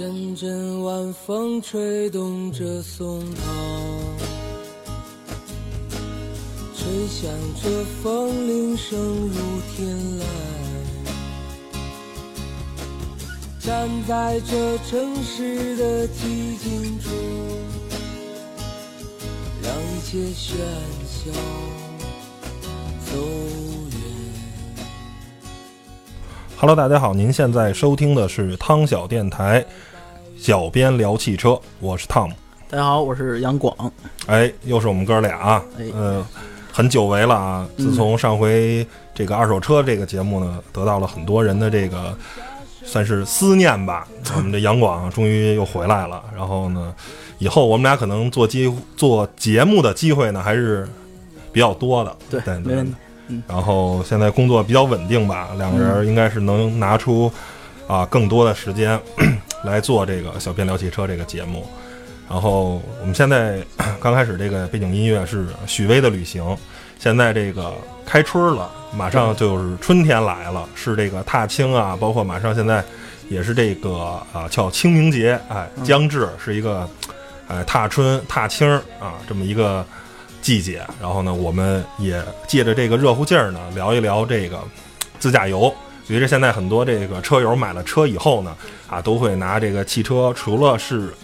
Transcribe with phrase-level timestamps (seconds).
[0.00, 3.42] 阵阵晚风吹动着松涛，
[6.74, 7.30] 吹响
[7.62, 7.68] 着
[8.02, 10.22] 风铃声如天籁。
[13.60, 17.12] 站在这城市的寂静中，
[19.62, 20.56] 让一切喧
[21.06, 21.30] 嚣
[23.04, 23.18] 走
[23.90, 24.00] 远。
[26.56, 29.62] Hello，大家好，您现在收听的是汤小电台，
[30.40, 32.34] 小编聊汽车，我是汤姆。
[32.70, 33.92] 大家好，我是杨广。
[34.24, 36.26] 哎，又是我们哥俩啊，哎呃，
[36.72, 37.68] 很久违了啊。
[37.76, 42.16] 自从上回这个二手车这个节目呢，得到了很多人的这个
[42.82, 44.08] 算是思念吧。
[44.34, 46.94] 我们这杨广啊终于又回来了，然后呢，
[47.36, 50.88] 以后我们俩可能做机做节目的机会呢还是
[51.52, 52.16] 比较多的。
[52.30, 52.82] 对对。
[53.46, 57.30] 然后现在工作比较稳定吧，两个人应该是能拿出
[57.86, 58.98] 啊更多的时间
[59.62, 61.66] 来做这个小编聊汽车这个节目。
[62.28, 63.58] 然后我们现在
[64.00, 66.56] 刚开始这个背景音乐是许巍的旅行，
[66.98, 67.74] 现在这个
[68.06, 72.84] 开春了，马上就是春天来了，是这个踏青啊，包括马上现在
[73.28, 76.88] 也是这个啊叫清明节，哎，将至是一个
[77.48, 79.84] 哎踏春踏青啊这么一个
[80.40, 80.86] 季节。
[81.00, 84.60] 然后呢，我们也借着这个热乎劲儿呢，聊一聊这个
[85.18, 85.74] 自驾游。
[86.10, 88.56] 随着现在很多这个车友买了车以后呢，
[88.88, 91.14] 啊，都会拿这个汽车，除了是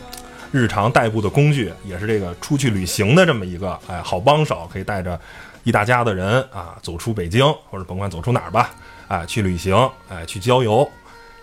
[0.53, 5.21] 日常代步的工具，也是这个出去旅行的这么一个哎好帮手，可以带着
[5.65, 8.71] 一大家的人啊走出北京，或者甭管走出哪儿吧，
[9.09, 9.75] 哎去旅行，
[10.09, 10.89] 哎去郊游。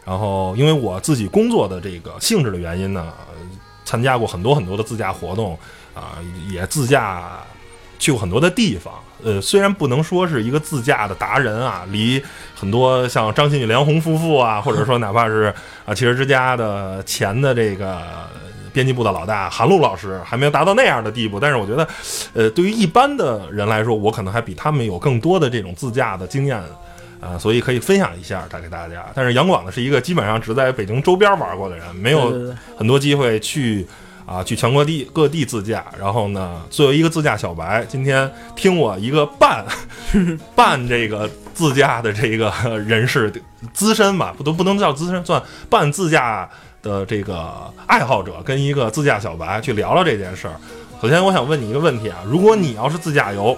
[0.06, 3.12] 然后因为我自己工作的这个性质的原因呢，
[3.84, 5.60] 参加过很多很多的自驾活动
[5.94, 6.18] 啊、
[6.50, 7.42] 也自驾
[8.00, 8.94] 去过很多的地方。
[9.24, 12.22] 呃，虽然不能说是一个自驾的达人啊，离
[12.56, 15.54] 很多像张馨予、梁红夫妇啊， 或者说哪怕是
[15.86, 18.02] 啊汽车之家的前的这个
[18.72, 21.40] 编辑部的老大韩露老师，还没有达到那样的地步。
[21.40, 21.88] 但是我觉得，
[22.34, 26.62] 呃，对于一般的人来说，我可能还比他们有更多的这种自驾的经验。
[27.22, 29.06] 啊，所以可以分享一下带给大家。
[29.16, 32.34] 但是杨广呢是一个基本上只在北京周边玩过的人，没有
[32.78, 33.88] 很多机会去
[34.26, 35.86] 啊去全国地各地自驾。
[36.00, 39.66] 然后呢，作为一个自驾小白，今天听我一个半
[40.56, 42.52] 半这个自驾的这个
[42.88, 43.32] 人士
[43.74, 46.50] 资深吧，不都不能叫资深，算半自驾
[46.82, 50.56] 的这个爱好者，跟一个自驾小白去聊聊这件事儿。
[51.02, 53.58] 首先，我想问你一个问题啊，如果你要是自驾游，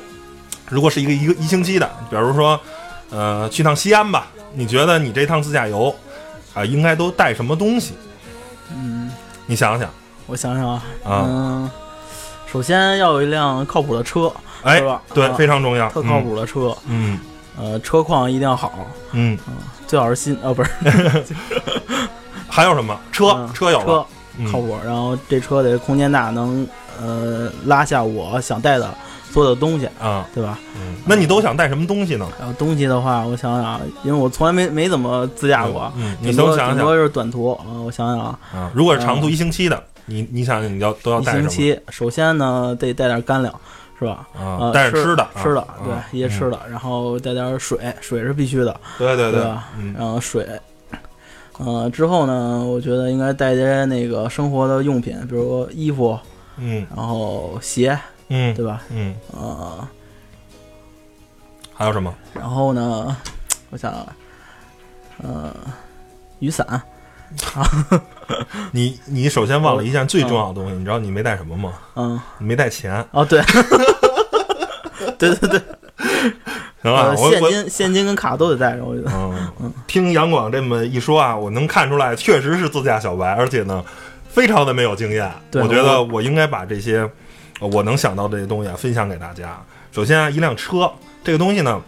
[0.70, 2.60] 如果是一个一个一星期的，比如说，
[3.12, 5.96] 呃，去趟西安吧，你觉得你这趟自驾游
[6.56, 7.94] 啊、应该都带什么东西？
[8.74, 9.12] 嗯，
[9.46, 9.90] 你想想
[10.28, 11.72] 我想想啊，啊，嗯，
[12.52, 14.32] 首先要有一辆靠谱的车，
[14.64, 17.20] 哎是吧，对，啊非常重要，特靠谱的车，嗯，
[17.58, 18.72] 呃，车况一定要好，
[19.12, 19.38] 嗯，
[19.88, 20.70] 最好是新，呃，不是。
[20.84, 21.24] 嗯，
[22.50, 22.98] 还有什么？
[23.12, 24.06] 车，嗯车有了，车
[24.38, 24.52] 嗯。
[24.52, 26.68] 靠谱，然后这车得空间大，能
[27.02, 28.94] 呃拉下我想带的
[29.32, 30.58] 所有的东西，啊，对吧？
[30.76, 32.28] 嗯，那你都想带什么东西呢？
[32.40, 41.50] 然后东西的话，我想想啊，因为我从来没没怎么自驾过，嗯，你都想想多顶多是短途，呃，我想想啊，啊，如果是长途嗯一星期的，你你想想你要都要带什么？
[41.50, 43.54] 星期，首先呢得带点干粮，
[44.00, 44.28] 是吧？
[44.34, 49.70] 啊，呃，带着吃的，吃的啊，对，一些吃的，然后带点水，水是必须的，对对对吧？
[49.78, 50.48] 嗯然后水，
[51.58, 56.18] 呃，之后呢，我觉得应该带些那个生活的用品，比如说衣服，
[56.58, 57.98] 嗯然后鞋，
[58.30, 58.82] 嗯对吧？
[58.90, 59.88] 嗯，呃，
[61.74, 62.14] 还有什么？
[62.34, 63.16] 然后呢，
[63.70, 63.92] 我想，
[65.24, 65.56] 呃，
[66.40, 66.82] 雨伞，
[68.72, 71.74] 你 你首先忘了一件最重要的东西，你知道你没带什么吗？
[71.96, 73.42] 嗯，你没带钱，哦，对，
[75.18, 75.62] 对 对对，
[76.82, 77.04] 行吧？
[77.04, 79.12] 呃，我我现金、现金跟卡都得带着，我觉得。
[79.14, 83.84] 嗯，听杨广这么一说啊，我能看出来，确实是自驾小白，而且呢，
[84.28, 85.32] 非常的没有经验。
[85.52, 87.10] 对我觉得我应该把这些
[87.60, 89.62] 呃我能想到的这些东西啊分享给大家。
[89.92, 90.92] 首先啊，一辆车
[91.24, 91.82] 这个东西呢。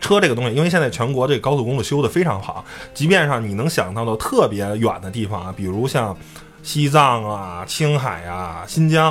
[0.00, 6.16] 车这个东西，因为现在全国这个高速公路修得非常好，即便上你能想到的特别远的地方啊，比如像
[6.62, 9.10] 西藏啊、青海啊、新疆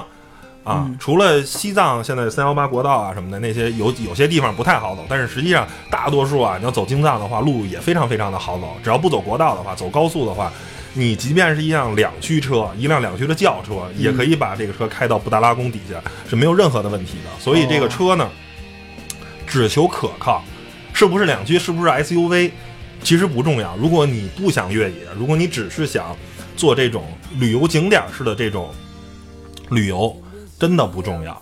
[0.64, 8.76] 啊，嗯除了西藏现在三幺八国道啊什么的那些有有些地方不太好走，但是实际上大多数啊，你要走京藏的话，路也非常非常的好走。
[8.84, 10.52] 只要不走国道的话，走高速的话，
[10.94, 16.00] 你即便是一辆两驱车，一辆两驱的轿车，也可以把这个车开到布达拉宫底下，
[16.30, 17.40] 是没有任何的问题的。
[17.40, 18.30] 所以这个车呢，
[19.48, 20.44] 只求可靠，
[20.98, 22.50] 是不是两驱，是不是 SUV，
[23.04, 23.78] 其实不重要。
[23.78, 26.18] 如果你不想越野，如果你只是想
[26.56, 27.04] 做这种
[27.38, 28.74] 旅游景点式的这种
[29.70, 30.20] 旅游，
[30.58, 31.40] 真的不重要。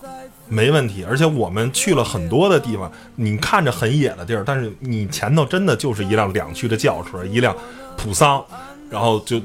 [0.49, 7.55] 没问题，而且我们去了很多的地方，你看着很野的地儿，但是你前头真的就是一辆两驱的轿车，一辆
[7.95, 8.43] 普桑，
[8.89, 9.41] 然后就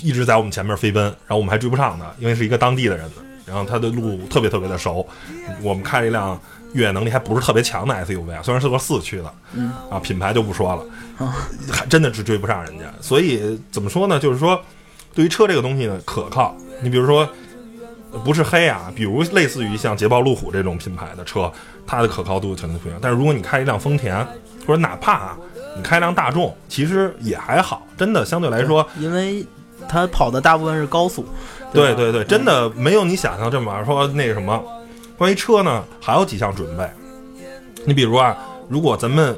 [0.00, 3.10] 一直在我们前面飞奔，然后我们还追不上他，因为是一个当地的人，
[3.44, 5.04] 然后他的路特别特别的熟，
[5.60, 6.40] 我们开了一辆
[6.72, 10.82] 越野能力还不是特别强的 SUV 啊，虽然是个四驱的，嗯啊，品牌就不说了，
[11.70, 12.84] 还真的是追不上人家。
[13.00, 14.18] 所以怎么说呢？
[14.18, 14.60] 就是说，
[15.14, 16.54] 对于车这个东西呢，可靠。
[16.82, 17.28] 你比如说，
[18.24, 21.50] 不是黑啊，比如类似于像捷豹、路虎这种品牌的车，
[21.86, 23.00] 它的可靠度肯定不一样。
[23.02, 24.26] 但是如果你开一辆丰田，
[24.66, 25.38] 或者哪怕啊，
[25.76, 29.44] 你开辆大众，其实也还好，真的相对来说，因为
[29.88, 31.26] 它跑的大部分是高速。
[31.72, 34.62] 对对对，真的没有你想象这么说那个什么。
[35.18, 36.88] 关于车呢，还有几项准备。
[37.84, 38.36] 你比如啊，
[38.68, 39.36] 如果咱们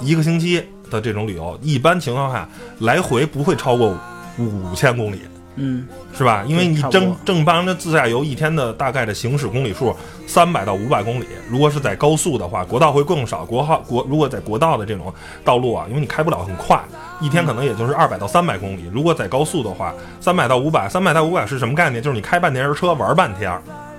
[0.00, 3.98] 一个星期的这种旅游，一般情况下来回不会超过
[4.38, 5.22] 五千公里，
[5.56, 5.84] 嗯，
[6.16, 6.44] 是吧？
[6.46, 9.96] 因为你正正常的自驾游一天的大概的行驶公里数
[10.28, 13.44] 三百到五百公里，如果是在高速的话，国道会更少。
[13.44, 15.12] 国号国如果在国道的这种
[15.44, 16.80] 道路啊，因为你开不了很快，
[17.20, 18.88] 一天可能也就是二百到三百公里。
[18.92, 22.00] 如果在高速的话，三百到五百，三百到五百是什么概念？
[22.00, 23.50] 就是你开半天车玩半天。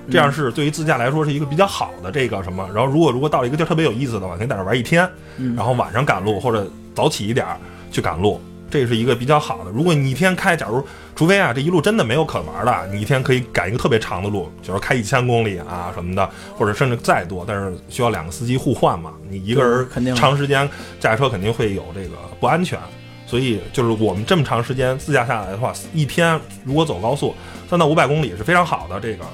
[0.09, 7.57] 这样是对于自驾来说是一个比较好的这个什么，然后如果如果到一个地儿特别有意思的话，可以在那玩一天，嗯然后晚上赶路或者早起一点儿
[7.91, 9.71] 去赶路，这是一个比较好的。
[9.71, 10.83] 如果你一天开，假如
[11.15, 20.69] 除非啊这一路真的没有可玩的，你一天可以赶一个特别长的路，比如开一千公里啊什么的，或者甚至再多，但是需要两个司机互换嘛，你一个人肯定长时间
[20.99, 22.79] 驾车肯定会有这个不安全。
[23.25, 27.35] 所以就是我们这么长时间自驾下来的话，一天如果走高速
[27.69, 28.97] 三到五百公里是非常好的。
[29.01, 29.25] 这个，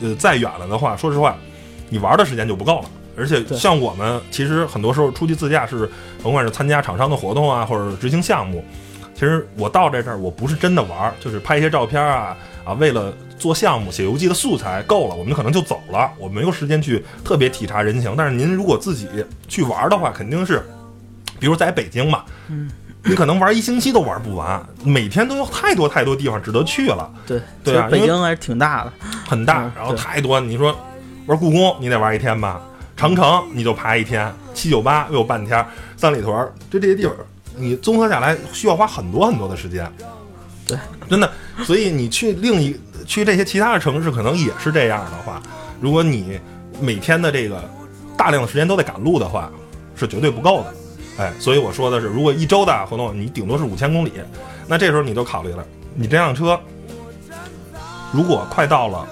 [0.00, 1.36] 呃，再远了的话，说实话，
[1.88, 2.90] 你玩的时间就不够了。
[3.16, 5.90] 而且像我们其实很多时候出去自驾是，
[6.22, 8.64] 甭管是参加厂商的活动啊，或者执行项目，
[9.12, 18.14] 其实我到这这儿我不是真的玩，就是拍一些照片啊啊，为了做项目写游记的素材够了，我们可能就走了，我没有时间去特别体察人情。
[18.16, 19.08] 但是您如果自己
[19.48, 20.64] 去玩的话，肯定是，
[21.40, 22.70] 比如在北京嘛，嗯，
[23.04, 28.92] 你可能玩一星期都玩不完，每天都有太多太多地方值得去了，对，对啊北京还是挺大的。
[29.26, 30.40] 很大嗯，然后太多。
[30.40, 30.76] 你说
[31.26, 32.60] 玩故宫，你得玩一天吧？
[32.96, 35.64] 长城你就爬一天，七九八又半天，
[35.96, 37.14] 三里屯儿就这些地方，
[37.56, 39.90] 你综合下来需要花很多很多的时间。
[40.66, 40.76] 对，
[41.08, 41.30] 真的。
[41.64, 45.40] 所以你去另一去这些其他的城市，可能也是这样的话，
[45.80, 46.38] 如果你
[46.80, 47.62] 每天的这个
[48.16, 49.50] 大量的时间都在赶路的话，
[49.94, 50.74] 是绝对不够的。
[51.18, 54.12] 哎，所以我说的是，如果一周的活动你顶多是五千公里，
[54.66, 56.58] 那这时候你就考虑了，你这辆车
[58.12, 59.06] 如果快到了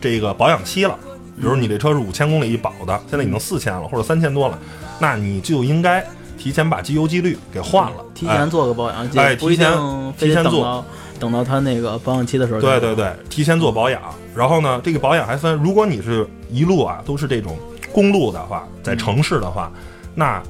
[0.00, 0.96] 这个保养期了，
[1.36, 4.58] 比如你这车是五千公里一保的，现在已经四千了或者三千多了，
[5.00, 6.06] 那你就应该
[6.38, 9.72] 提前把机油机滤给换了，哎提前做个保养，哎提前
[10.16, 10.84] 提前做等到
[11.18, 12.60] 等到他那个保养期的时候。
[12.60, 14.00] 对对，对，提前做保养。
[14.36, 17.58] 然后呢，这个保养还分，如果你是一路啊都是这种
[17.92, 19.70] 公路的话，在城市的话，
[20.14, 20.40] 那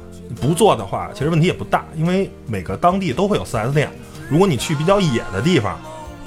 [0.41, 3.91] 不做的话，其实问题也不大，因为每个当地都会有 4S 店。
[4.29, 5.79] 如果你去比较野的地方，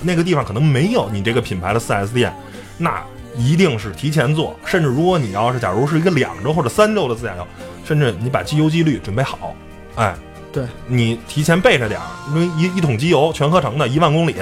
[0.02, 2.34] 那个地方可能没有你这个品牌的 4S 店，
[2.78, 3.02] 那
[3.38, 4.56] 一定是提前做。
[4.66, 7.48] 甚至如果你要是假如是一个两周或者三周的自驾游，
[7.86, 9.56] 甚至你把机油机滤准备好，
[9.96, 10.14] 哎，
[10.52, 14.36] 对你提前备着点儿，因为一一桶机油全合成的，一万公里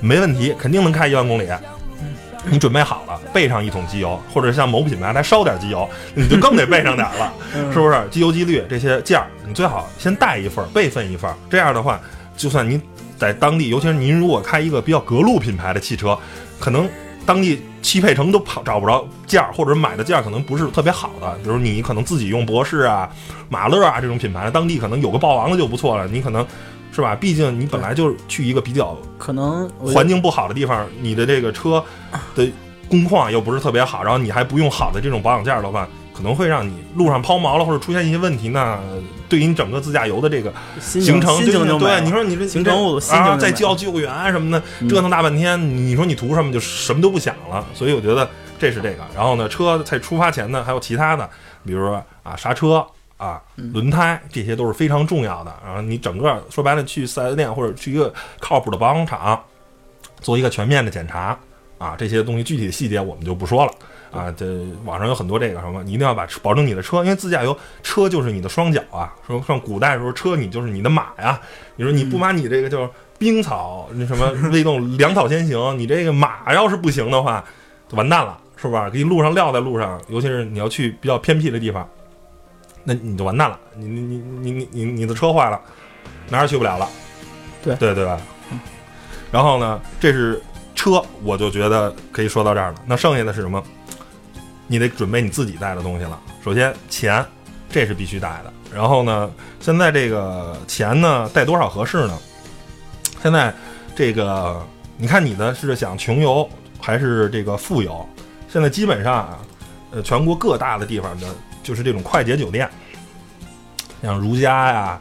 [0.00, 1.46] 没问题，肯定能开一万公里。
[2.50, 7.32] 你准备好了，备上一桶机油，或者像某品牌再烧点机油，你就更得备上点儿了，
[7.72, 8.02] 是不是？
[8.10, 11.32] 机油、机滤这些件儿，你最好先带一份，备份一份。
[11.48, 12.00] 这样的话，
[12.36, 12.80] 就算您
[13.16, 16.18] 在当地，尤其是您如果开一个比较格路品牌的汽车，
[16.58, 16.88] 可能
[17.24, 21.38] 当地汽配城都跑找不着件儿，或者买的件儿可能不是特别好的。
[21.44, 23.08] 比如你可能自己用博士啊、
[23.48, 26.08] 马勒啊这种品牌，当地可能有个豹王的就不错了。
[26.08, 26.44] 你可能
[26.92, 27.16] 是吧？
[27.16, 31.82] 毕竟你本来就去一个比较可能环境不好的地方，你的这个车
[32.34, 32.46] 的
[32.88, 38.78] 工况又不是特别好，然后你还不用好的这种保养件儿的话，可能会让你路上抛锚了或者出现一些问题，那
[39.28, 41.34] 对于你整个自驾游的这个行程，
[41.78, 46.52] 对，你说你这行程我心情再叫救援什么的，嗯折腾大半天，你说你图什么？
[46.52, 47.64] 就什么都不想了。
[47.72, 48.98] 所以我觉得这是这个。
[49.16, 51.26] 然后呢，车在出发前呢，还有其他的，
[51.64, 52.86] 比如说啊刹车。
[53.16, 55.54] 啊，轮胎这些都是非常重要的。
[55.64, 59.42] 然后你整个说白了，去四 S 店或者去一个靠谱的保养厂
[60.20, 61.38] 做一个全面的检查
[61.78, 63.72] 啊，这些东西具体的细节我们就不说了
[64.10, 64.32] 啊。
[64.36, 64.46] 这
[64.84, 69.12] 网上有很多这个什么，你一定要把保证你的车，因为自驾游车就是你的双脚啊。
[69.26, 71.40] 说像古代的时候，车你就是你的马呀。
[71.76, 72.88] 你说你不把你这个就是
[73.18, 77.44] 冰草那什么未动粮草先行，你这个马要是不行的话，
[77.88, 78.90] 就完蛋了，是吧？
[78.90, 81.88] 给你路上撂在路上，尤其是你要去比较偏僻的地方，
[82.84, 85.60] 那你就完蛋了，你你你你你你你的车坏了，
[86.28, 86.88] 哪儿也去不了了。
[87.62, 88.20] 对对对吧？
[89.30, 90.42] 然后呢，这是
[90.74, 92.74] 车，我就觉得可以说到这儿了。
[92.86, 93.62] 那剩下的是什么？
[94.66, 96.18] 你得准备你自己带的东西了。
[96.44, 97.24] 首先钱，
[97.70, 98.52] 这是必须带的。
[98.74, 102.18] 然后呢，现在这个钱呢，带多少合适呢？
[103.22, 103.54] 现在
[103.94, 104.60] 这个
[104.96, 106.48] 你看你的是想穷游
[106.80, 108.04] 还是这个富游？
[108.48, 109.38] 现在基本上啊，
[109.92, 111.28] 呃，全国各大的地方的，
[111.62, 112.68] 就是这种快捷酒店，
[114.02, 115.00] 像如家呀。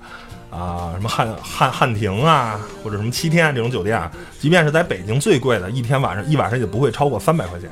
[0.51, 7.69] 啊，什么汉汉汉庭啊，或者什么七天这种酒店啊，即便是在北京最贵的，一天晚上一晚上也不会超过三百块钱。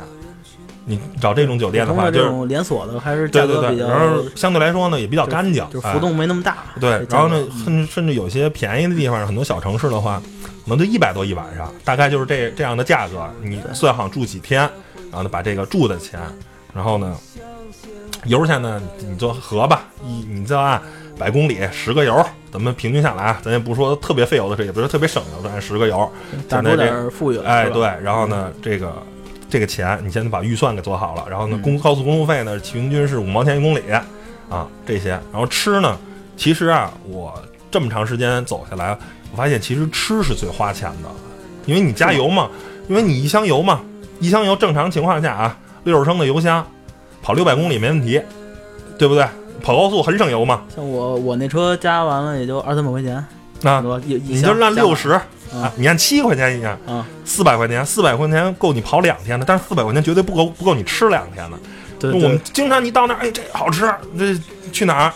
[0.86, 6.60] 你找这种酒店的话，这种连锁的还是对对对，然后相对来说呢也比较干净，就浮动没那么大。
[6.80, 10.22] 对，然后呢，甚甚至有些便宜的地方，很多小城市的话，
[10.64, 13.30] 可能就一百多一晚上，大概就是这这样的价格。
[13.44, 14.62] 你算好住几天，
[15.12, 16.18] 然后呢把这个住的钱，
[16.74, 17.14] 然后呢
[18.26, 20.82] 油钱呢你就合吧，一你就按
[21.18, 22.26] 百公里十个油。
[22.52, 26.12] 咱们平均下来，咱也不说特别费油的车，也不是特别省油的，十个油，
[26.48, 27.44] 打多点富裕了。
[27.44, 28.92] 哎，对，然后呢，这个
[29.48, 33.84] 这个钱，你先把预算给做好了，然后呢，公高速公路费呢，平均是五毛钱一公里，
[34.50, 35.96] 啊，这些，然后吃呢，
[36.36, 38.98] 其实啊，我这么长时间走下来，
[39.32, 41.10] 我发现其实吃是最花钱的，
[41.68, 42.50] 因为你加油嘛，
[42.88, 43.80] 因为你一箱油嘛，
[44.20, 46.66] 一箱油正常情况下啊，六十升的油箱，
[47.30, 48.20] 跑六百公里没问题，
[48.98, 49.24] 对不对？
[49.62, 50.64] 跑高速很省油嘛？
[50.76, 53.24] 像我我那车加完了也就二三百块钱，
[53.62, 61.58] 那你就按六十啊，你按七块钱一样啊，四百块钱，四百块钱够你跑两天的，但是四百块钱绝对不够不够你吃两天的。
[62.00, 64.36] 对，我们经常你到那儿，哎，这好吃，这
[64.72, 65.14] 去哪儿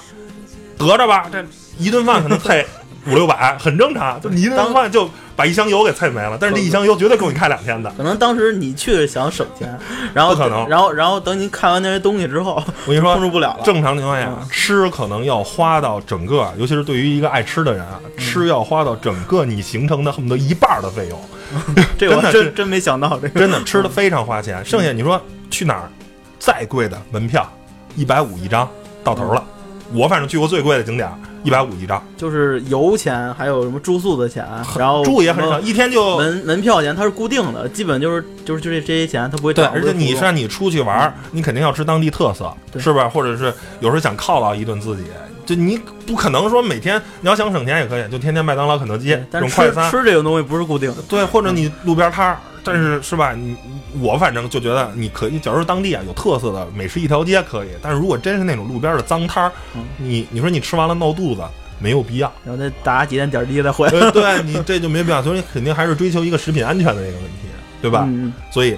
[0.77, 1.27] 得着吧？
[1.31, 1.43] 这
[1.79, 2.63] 一顿饭可能配
[3.09, 4.21] 五六百，很正常。
[4.21, 5.09] 就你一顿饭就。
[5.35, 7.91] 把一箱油给蹭没了，但是这一箱油绝对够你开两天的。
[7.97, 9.77] 可能当时你去想省钱，
[10.13, 13.63] 然后不可能，然后然后等你看完那些东西之后，我跟你说控制不了了。
[13.63, 21.19] 正常情况下，吃可能要花到整个，尤其是对于一个爱吃的人啊，吃要花到整个你行程的恨不得一半的费用。
[21.97, 24.63] 这我真真没想到，这个真的吃的非常花钱。
[24.63, 25.89] 剩下你说去哪儿，
[26.39, 27.47] 再贵的门票
[27.95, 28.67] 一百五一张
[29.03, 29.43] 到头了。
[29.91, 31.09] 我反正去过最贵的景点。
[31.43, 34.45] 一百五一张，就是油钱，还有什么住宿的钱，
[34.77, 39.65] 然后住也很少，一天就门门票钱，它是固定的，基本就是就是就这这些钱，它不会对。
[39.65, 43.09] 而且你像你出去玩，你肯定要吃当地特色，是吧？
[43.09, 45.03] 或者是有时候想犒劳一顿自己，
[45.45, 51.25] 就你不可能说每天你要想省钱也可以，就天天麦当劳、肯德基这种快餐，吃这个东西不是固定的，对。
[51.25, 53.33] 或者你路边摊儿，但是是吧？
[53.33, 53.55] 你
[53.99, 59.51] 我反正就觉得你可以，假如当地啊有特色的美食一条街可以，但是如果真是那种路边的脏摊儿，
[59.97, 61.41] 你你说你吃完了闹肚子。
[61.79, 64.11] 没有必要，然后再打几点点滴再回来。
[64.11, 67.49] 对你这就没必要，所以肯定还是追求一个食品安全的这个问题，
[67.81, 68.07] 对吧？
[68.51, 68.77] 所以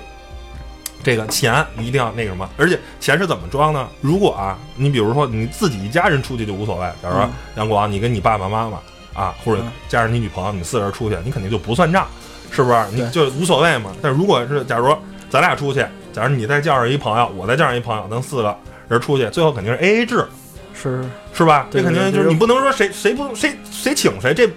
[1.03, 3.87] 这个钱一定要那什么，而且钱是怎么装呢？
[4.01, 8.79] 如果啊，你比如说你自己一家人出去就无所谓，假如说杨广，你跟你爸爸妈妈
[9.13, 12.07] 啊，或者加上你女朋友，你四个人出去，你肯定就不算账，
[12.51, 12.77] 是不是？
[12.91, 13.91] 你就无所谓嘛。
[14.01, 14.95] 但如果是假如
[15.29, 20.25] 咱俩出去，假如你再叫上一朋友，我再叫上一朋友，咱四个人出去，最后肯定是 A A 制。
[20.73, 21.67] 是是吧？
[21.71, 24.47] 这肯定就是你不能说谁谁不谁谁请谁，这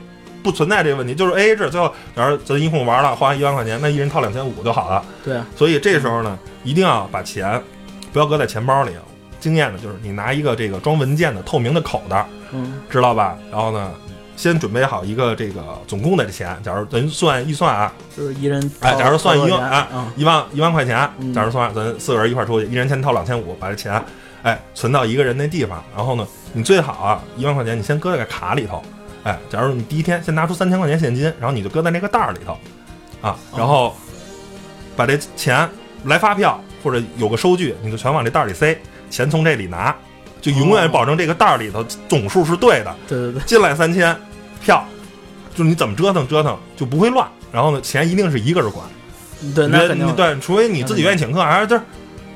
[0.42, 1.14] 不存在这个问题。
[1.14, 5.04] 就是 A A 制，最后假如咱一共玩了，花一万块钱，那一人掏两千五就好了。
[5.25, 7.61] 对，所以这时候呢，一定要把钱
[8.12, 8.90] 不要搁在钱包里。
[9.40, 13.38] 经验呢，就是你拿一个这个装文件的透明的口袋，嗯，知道吧？
[13.52, 13.92] 然后呢，
[14.38, 16.57] 先准备好一个这个总共的钱。
[16.62, 20.97] 假如咱算预算啊，就是一人哎，假如算一万啊，一万一万块钱，
[21.35, 24.00] 假如算咱四个人一块出去，一人先掏两千五，把这钱。
[24.45, 28.80] 哎，存到一个人那地方，然后呢，你最好啊，一万块钱你先搁在个卡里头。
[29.25, 32.57] 哎，假如你第一天先拿出三千块钱现金，然后你就搁在那个袋儿里头，
[33.21, 33.97] 啊，然后
[34.97, 35.68] 把这钱
[36.04, 38.78] 来发票或者有个收据，你就全往这袋里塞，
[39.11, 39.95] 钱从这里拿，
[40.40, 42.97] 就永远保证这个袋儿里头总数是对的。
[43.09, 44.16] 对对对，进来三千，
[44.61, 44.85] 票，
[45.55, 47.27] 就是你怎么折腾折腾就不会乱。
[47.53, 48.85] 然后呢，钱一定是一个人管。
[49.55, 51.81] 对，那肯定对，除非你自己愿意请客，还是这。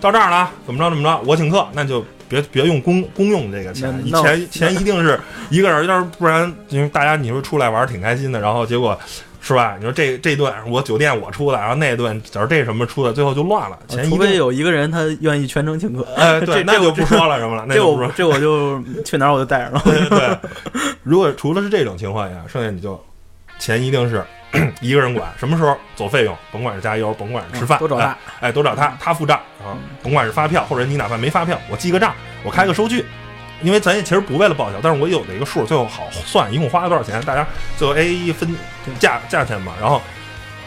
[0.01, 8.99] 到这儿了，怎么着怎么着，我请客，那就别别用公公用这个钱，钱钱一定是一个人，要是不然，因为大家你说出来玩挺开心的，然后结果
[9.45, 9.75] 是吧？
[9.77, 13.79] 你说这这顿我酒店我出的，然后那顿假如这什么出的，最后就乱了。
[13.89, 17.67] 钱除非有一个人他愿意全程请客，哎， 对，那就不说了什么了。
[17.69, 19.83] 这我这我就去哪儿我就带上了。
[19.85, 20.39] 对，
[21.03, 22.99] 如果除了是这种情况下，剩下你就
[23.59, 24.25] 钱一定是。
[24.83, 29.73] 一个人管，什么时候走费用，甭管是加油，甭管是吃饭，都找他，哎，都找他，他付账啊。
[30.03, 32.13] 甭管是发票，或者你哪怕没发票，我记个账，
[32.45, 33.03] 我开个收据，
[33.63, 37.47] 因为咱也其实不为了报销，但是我有的一个数，最后好算，一共花了多少钱，大家
[37.79, 38.55] 最后 A A 一分
[38.99, 39.73] 价价钱嘛。
[39.81, 40.03] 然后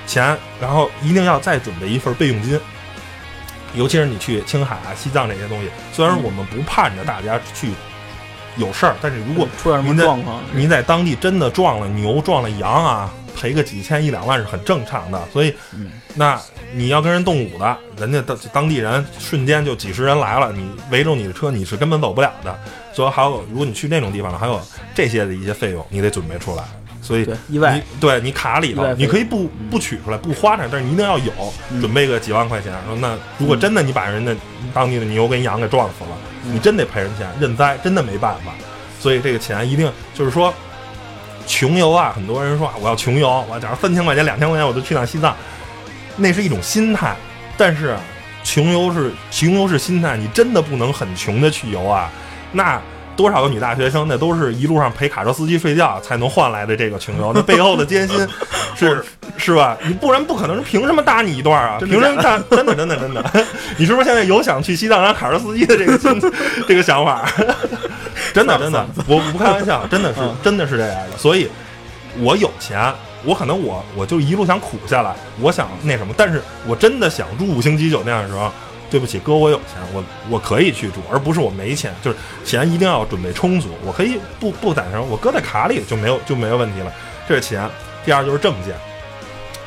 [0.07, 2.59] 钱，然后一定要再准备一份备用金，
[3.73, 7.71] 尤其是你去青海啊、西藏这些东西，虽然我们不盼着大家去
[8.55, 13.11] 有事儿，但是如果出点什么状况，您在当地真的撞了牛、撞了羊啊。
[13.35, 15.53] 赔个几千一两万是很正常的，所以，
[16.15, 16.39] 那
[16.73, 22.57] 你要跟人动武的，人家当当地人瞬间就几十人来了，你围住你的车，你是根本走不了的。
[22.93, 24.59] 所以还有，如果你去那种地方，还有
[24.95, 26.63] 这些的一些费用，你得准备出来。
[27.01, 31.31] 所以对，意外你对你卡里头你可以不不取出来，不花它，但是你一定要有，
[31.69, 32.73] 嗯准备个几万块钱。
[32.87, 34.33] 说那如果真的你把人家
[34.73, 38.51] 当地的牛跟羊给撞死了，嗯你真得赔人钱，认栽，真的没办法。
[38.99, 40.51] 所以这个钱一定就是说，
[41.47, 45.35] 穷游啊，很多人说啊，我要穷游，我假如三千块钱、两千块钱我就去趟西藏，
[46.17, 47.15] 那是一种心态。
[47.57, 47.95] 但是
[48.43, 52.09] 穷游是穷游是心态，你真的不能很穷的去游啊，
[52.51, 52.81] 那。
[53.17, 58.27] 多少个女大学生，那都是一路上陪卡车司机睡觉才能换来的这个穷游，那背后的艰辛
[58.75, 59.01] 是
[59.39, 59.77] 是吧？
[59.85, 61.77] 你不然不可能，凭什么搭你一段啊？
[61.79, 62.37] 凭什么搭？
[62.51, 63.23] 真的真的真的，
[63.79, 66.21] 你是不是现在有想去西藏当卡车司机的这个心
[66.67, 67.25] 这个想法？
[68.35, 71.17] 真的真的，我我不开玩笑， 真的是嗯真的是这样的。
[71.17, 71.49] 所以，
[72.19, 78.51] 我有钱，我可能我我就一路想苦下来，我想那什么，但是我真的想住五星级酒店的时候。
[78.87, 81.93] 对不起，哥，我有钱，我我可以去住，而不是我没钱。
[82.03, 86.93] 就是钱一定要准备充足，我可以不不攒什么，我搁在卡里就没有就没有问题了。
[87.27, 87.67] 这是钱。
[88.05, 88.75] 第二就是证件，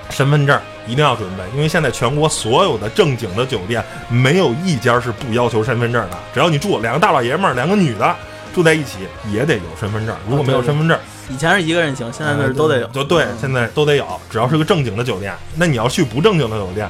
[0.09, 6.17] 身份证一定要准备，因为现在全国所有的正经的酒店没有一家是不要求身份证的。
[6.33, 8.17] 只要你住两个大老爷们儿，两个女的
[8.55, 8.99] 住在一起，
[9.33, 10.17] 也得有身份证。
[10.29, 12.87] 如果没有身份证，以前是一个人行，现在那是都得有。
[12.89, 15.35] 就对，现在都得有，只要是个正经的酒店。
[15.57, 16.89] 那你要去不正经的酒店，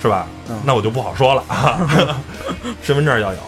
[0.00, 0.26] 是吧？
[0.48, 1.80] 嗯那我就不好说了啊。
[2.82, 3.38] 身份证要有，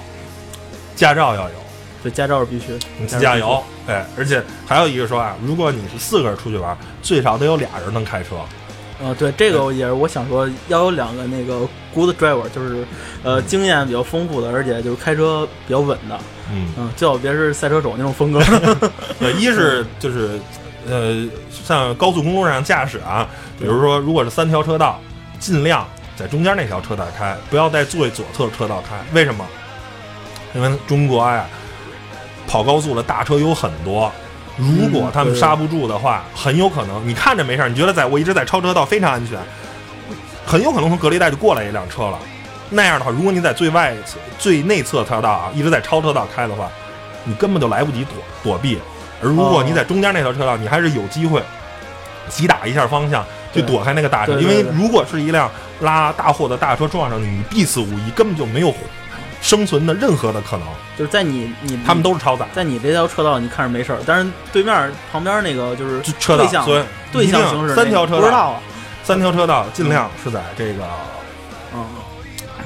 [0.95, 1.54] 驾照要有，
[2.02, 2.78] 对，驾照是必须。
[2.99, 8.37] 你自驾游，哎，而且还有一个说啊，如果你是四个人出去玩，最少得有俩人能开车。
[9.03, 12.87] 啊，对，这个也是我想说，要有两个那个 good driver，就是
[13.25, 16.17] 呃经验比较丰富的，而且就是开车比较稳的。
[16.53, 18.41] 嗯，嗯，最好别是赛车手那种风格。
[19.19, 20.39] 对，一是就是
[20.89, 23.29] 呃，像高速公路上驾驶啊，
[23.59, 25.01] 比如说如果是三条车道，
[25.41, 28.97] 尽量在中间那条车道开，不要在最左侧车道开。
[29.13, 29.45] 为什么？
[30.55, 31.47] 因为中国呀，
[32.47, 34.12] 跑高速的大车有很多。
[34.57, 39.38] 如果他们刹不住的话，很有可能你看着没事儿，你觉得在我一直在超车道非常安全，
[40.45, 42.19] 很有可能从隔离带就过来一辆车了。
[42.71, 43.95] 那样的话，如果你在最外
[44.38, 46.69] 最内侧车道啊一直在超车道开的话，
[47.25, 48.79] 你根本就来不及躲躲避。
[49.23, 51.43] 而如果你在中间那条车道，你还是有机会
[52.29, 58.75] 急打一下方向去躲开那个大车，因为如果是一辆拉大货的大车撞上你，你必死无疑，根本就没有
[59.42, 60.66] 生存的任何的可能。
[60.96, 68.62] 就是在你你他们都是超载在你这条车道，你看着没事儿，但是对面旁边那个就是车道所以对向行驶三条车道，不知道啊。
[69.02, 70.85] 三条车道尽量是在这个
[71.74, 71.85] 嗯，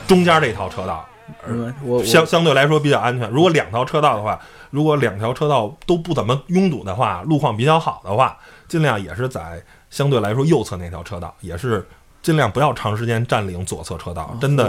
[0.06, 1.04] 中间这条车道。
[1.48, 3.28] 嗯我我相相对来说比较安全。
[3.30, 4.38] 如果两条车道的话，
[4.70, 8.36] 如果两条车道都不怎么拥堵的话，路况比较好的话，
[8.68, 9.60] 尽量也是在
[9.90, 11.86] 相对来说右侧那条车道，也是
[12.26, 14.36] 尽量不要长时间占领左侧车道。
[14.40, 14.68] 真的，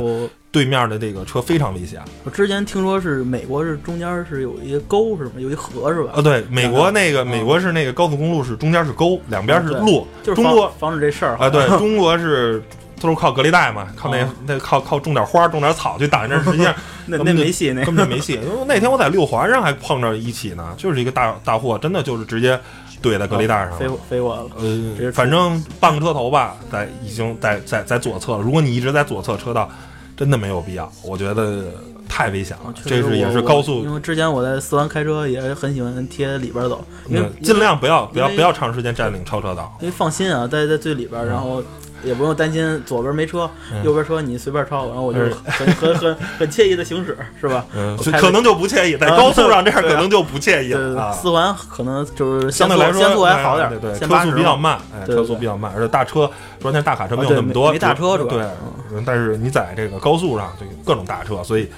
[0.51, 1.99] 对面的这个车非常危险。
[2.23, 5.31] 我之前听说是美国是中间是有一个沟是吗？
[5.37, 6.11] 有一河是吧？
[6.17, 10.05] 啊，对，美国那个嗯美国是那个高速公路是中间是沟，两边是对路。
[10.21, 12.61] 就是防中国防止这事儿啊，对 中国是。
[12.99, 16.73] 都是靠隔离带嘛，靠那哦那靠靠种点花、种点草去挡着，实际上
[17.05, 18.33] 那那没戏，那根本就没戏。
[18.33, 22.59] 因 为那天我在六环上还碰着一起呢，就是一个大大货，真的就是直接
[23.01, 23.93] 怼在隔离带上飞了。
[24.10, 24.49] 飞过来了。
[24.60, 28.39] 直接呃，反正半个车头吧，在已经在在在左侧了。
[28.39, 29.69] 如果你一直在左侧车道，
[30.15, 31.65] 真的没有必要，我觉得
[32.10, 32.73] 太危险了。
[32.83, 39.77] 这是也是高速因，为之前我在四环开车也很喜欢贴里边走，因为嗯尽量不要不要不要长时间占领超车道。
[39.79, 41.62] 因为放心啊，在在最里边，然后
[42.03, 43.83] 也不用担心左边没车，嗯。
[43.83, 47.65] 右边车你随便超，然后我就很很很很惬意的行驶，是吧？
[47.75, 51.12] 嗯，可能就不惬意，在啊高速上这样可能就不惬意对对对，了啊。
[51.12, 55.15] 四环可能就是相对来说，限速还好点对对，车速比较慢，哎，车对对。
[55.15, 56.29] 对速比较慢，而且大车，
[56.60, 58.45] 昨天大卡车没有那么多，没没大车主要对，
[58.93, 59.03] 嗯。
[59.05, 61.69] 但是你在这个高速上，就各种大车，所以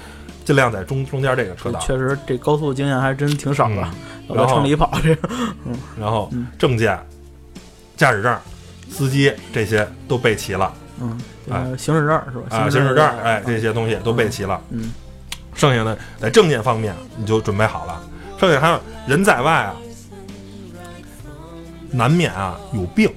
[0.46, 3.76] 尽量在中中间这个车道，确实这高速经验还真挺少的
[4.28, 5.30] 嗯，老在城里跑这个，
[6.00, 6.48] 然后嗯。
[6.58, 7.00] 证件、
[7.98, 8.36] 驾驶证、
[8.90, 10.74] 司机这些都备齐了。
[11.02, 11.18] 嗯，
[11.78, 12.46] 行驶证是吧？
[12.50, 14.92] 啊，行驶证，哎，这这些东西都备齐了，嗯
[15.56, 18.02] 剩下的在证件方面你就准备好了，
[18.40, 19.76] 剩下还有人在外啊，
[21.92, 23.10] 难免啊有病，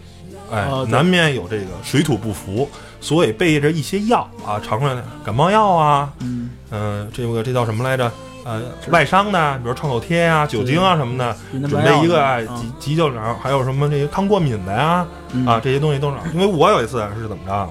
[0.50, 2.68] 哎，哦难免有这个水土不服，
[3.00, 8.10] 所以备着一些药啊，常规的感冒药啊，嗯，嗯、这个这叫什么来着？
[8.44, 11.36] 呃，外伤的，比如创口贴啊、酒精啊什么的，
[11.68, 16.16] 准备一个急急救疗，还有什么这些抗过敏的呀嗯啊，这些东西都是。
[16.34, 17.68] 因为我有一次是怎么着，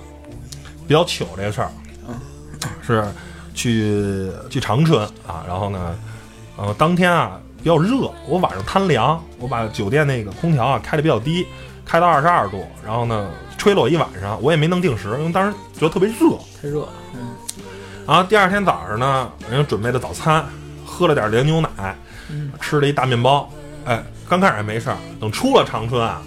[0.88, 1.70] 比较糗这个事儿，
[2.08, 2.16] 嗯
[2.82, 3.06] 是
[3.54, 5.96] 去去长春啊，然后呢，
[6.56, 11.46] 呃，当天啊比较热，我晚上贪凉，我把酒店那个空调啊开的比较低，
[11.86, 16.38] 开到二十二度，然后呢吹了我一晚上，我也没弄定时，因为当时觉得特别热。
[16.62, 17.36] 太热，嗯
[18.08, 20.44] 然后第二天早上呢，人家准备的早餐，
[20.92, 21.96] 喝了点凉牛奶，
[22.60, 23.50] 吃了一大面包。
[23.86, 26.22] 哎，刚开始还没事儿，等出了长春啊，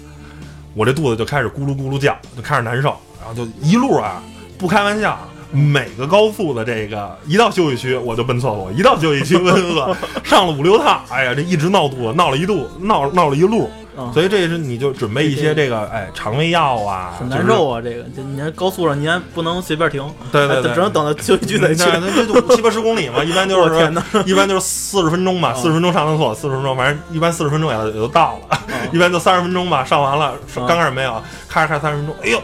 [0.73, 4.21] 我这肚子就开始咕噜咕噜叫，就开始难受，然后就一路啊，
[4.57, 5.17] 不开玩笑，
[5.51, 13.69] 每个高速的这个一到休息区我就奔厕所，一到休息区奔厕所，上了五六趟，哎呀，这一直闹肚子，闹了一肚，闹闹了一路。
[13.97, 20.73] 嗯所以这是你就准备一些这个哎肠胃药啊，很难受啊，这个就你看高速上你还不能随便停，对对对。
[20.73, 21.83] 只能等到休息区再去。
[21.85, 23.93] 那那这就七八十公里嘛， 一般就是
[24.25, 32.41] 一般就是四十分钟吧，嗯四十分钟上厕所，四十分钟，反正一般四十分钟也也就到了，嗯 一般就三十分钟吧，上完了，嗯刚开始没有，开着开着三十分钟，哎呦，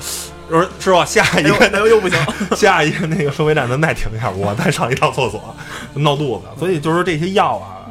[0.50, 2.18] 我说师傅，下一个哎呦又不行，
[2.56, 5.56] 下一个那个收费站咱再停一下，我再上一趟厕所，
[5.96, 7.86] 闹肚子，所以就是这些药啊，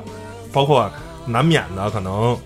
[0.53, 0.91] 包括
[1.27, 2.37] 难免的可能。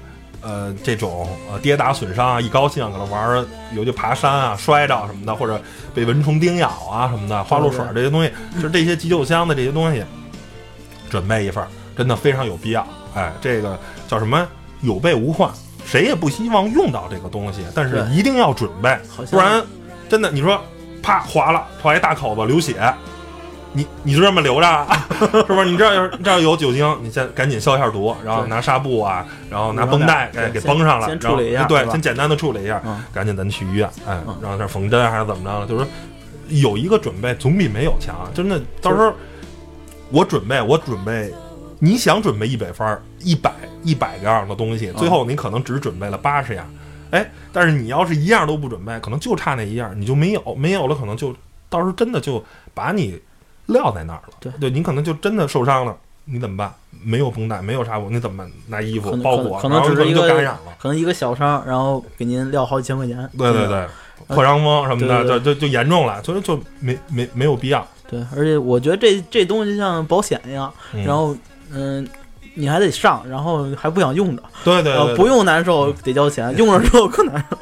[0.44, 5.61] 呃，这种呃跌打损伤啊，一高兴可能玩儿，有就爬山啊，摔着什么的，或者
[5.94, 8.30] 被蚊虫叮咬啊什么的，花露水这些东西，
[8.61, 10.04] 就这些急救箱的这些东西，
[11.09, 11.64] 准备一份，
[11.96, 12.87] 真的非常有必要。
[13.14, 14.46] 哎，这个叫什么？
[14.83, 15.50] 有备无患，
[15.87, 18.98] 谁也不希望用到这个东西，但是一定要准备，
[19.30, 19.64] 不然
[20.11, 20.61] 真的你说
[21.02, 22.74] 啪划了，划一大口子流血，
[23.76, 25.64] 你你就这么留着啊， 是不是？
[25.66, 35.90] 你这儿要这要有酒精，你先赶紧消一下毒，然后拿纱布啊，然后拿绷带哎给绷上了，先然后处理一下是，吧对先简单的处理一下，嗯赶紧咱去医院，哎然后这缝针还是怎么着的，就是说
[36.48, 38.14] 有一个准备总比没有强。
[38.32, 39.12] 真的，到时候
[40.10, 41.34] 我准备，我准备，
[41.80, 46.64] 你想准备一百分儿，一百一百个样的东西，最后你可能只准备了八十样，
[47.10, 51.34] 哎，但是你要是一样都不准备，可能就差那一样，你就没有，没有了，可能就
[51.68, 53.20] 到时候真的就把你
[53.66, 54.35] 撂在那儿了。
[54.40, 56.72] 对对你可能就真的受伤了，你怎么办？
[57.03, 58.50] 没有绷带，没有纱布，你怎么办？
[58.68, 60.74] 拿衣服包裹，可能只是一个感染了。
[60.79, 63.16] 可能一个小伤，然后给您撂好几千块钱。
[63.37, 63.87] 对对对，
[64.29, 67.87] 破伤风什么的，就就就严重了，所以就没没没有必要。
[68.09, 71.37] 对，而且我觉得这这东西就像保险一样，嗯然后
[71.70, 72.07] 嗯。
[72.57, 77.59] 你还得上，然后还不想用着，呃，对对对，不用难受得交钱，用了之后更难受。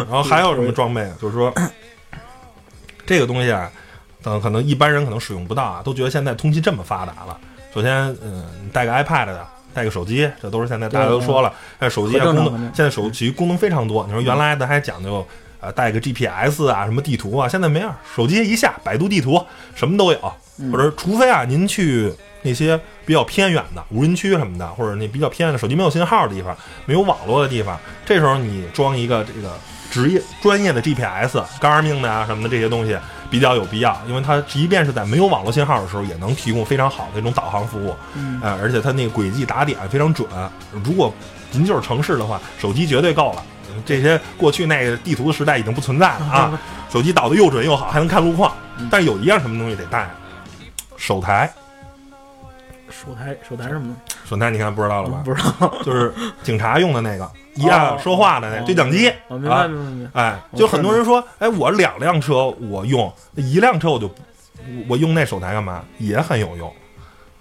[0.00, 1.14] 然后还有什么装备啊？
[1.22, 1.54] 就是说，
[3.06, 3.70] 这个东西啊，
[4.24, 7.38] 嗯，可能一般人可能使用不到啊，都觉得现在通信这么发达了。
[7.74, 11.52] 首先，嗯，你带个 iPad 的，带个手机，这都是现在大家都说了。
[11.78, 14.04] 但手机啊，功能现在手机功能非常多。
[14.06, 15.26] 你说原来的还讲究。
[15.64, 19.40] 呃，带个 GPS 啊，什么地图啊，现在没样，手机一下，百度地图
[19.76, 20.18] 什么都有。
[20.58, 26.52] 嗯或者除非啊，您去那些比较偏远的无人区什么的，或者那比较偏远的手机没有信号的地方，
[26.84, 29.52] 没有网络的地方，这时候你装一个这个
[29.92, 32.96] 职业专业的 GPS、Garmin 的啊什么的这些东西
[33.30, 37.94] 比较有必要，因为它即便是在没有网络信号的时候，也能提供非常好的这种导航服务。
[38.14, 40.26] 嗯呃，而且它那个轨迹打点非常准。
[40.82, 41.12] 如果
[41.50, 43.44] 您就是城市的话，手机绝对够了。
[43.84, 46.58] 这些过去那个地图的时代已经不存在了啊，
[46.90, 48.50] 手机导的又准又好，还能看路况。
[48.90, 50.10] 但是有一样什么东西得带，
[50.96, 51.52] 手台。
[52.92, 54.14] 手台手台是什么的？
[54.28, 55.22] 手台你看不知道了吧？
[55.24, 55.72] 不知道。
[55.82, 59.66] 就是警察用的那个，一按哦说话的那哦对讲机哦，明白啊。
[59.66, 60.20] 明白明白。
[60.22, 64.08] 哎，就很多人说，哎，我两辆车我用，一辆车我就
[64.88, 65.82] 我用那手台干嘛？
[65.98, 66.72] 也很有用。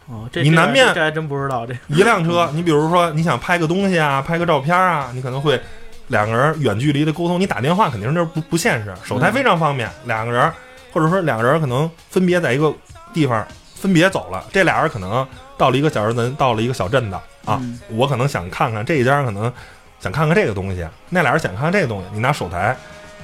[0.07, 1.73] 哦，你难免这这还真不知道这。
[1.87, 5.61] 一辆车，你比如说你想拍个东西啊，拍个照片啊，你可能会
[6.07, 10.51] 两个人远距离的沟通，你打电话肯定是那不不现实，手台非常方便，两个人
[10.91, 12.73] 或者说两个人可能分别在一个
[13.13, 13.47] 地方
[13.81, 17.15] 分别走了，这俩人可能到了一个小镇咱到了一个小镇子
[17.45, 19.51] 啊，嗯我可能想看看这一家可能
[19.99, 22.77] 想看看这个东西，那俩人想看看这个东西，你拿手台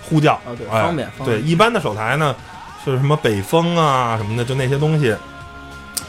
[0.10, 2.36] 呼叫，哦对哎方便方对，一般的手台呢，
[2.84, 5.16] 就是什么北风啊什么的，就那些东西。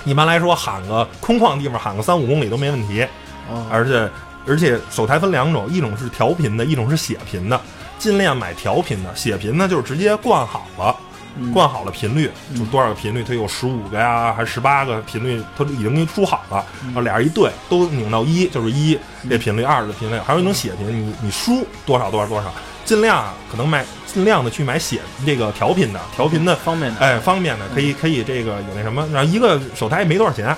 [0.05, 3.07] 一般来说，喊个空旷地方喊个三五公里都没问题，
[3.51, 4.09] 哦，而且
[4.47, 7.61] 而且手台分两种，一种是调频的，一种是写频的。
[7.99, 11.08] 尽量买调频的，写频呢就是直接灌好了，嗯
[11.53, 16.65] 灌好了频率，嗯就多少个频率，它有十五个呀，还是十八个频率，它已经给你输好了。
[16.87, 22.53] 然后俩人一对，都拧到一就是一这频率，二的频率，还有一种写频，你你输多少多少多少，
[22.85, 27.01] 尽量啊可能买尽量的去买写这个调频的，调频的方便的。
[27.01, 30.57] 哎，方便的，可以可以这个有那什么，然后一个手台也没多少钱，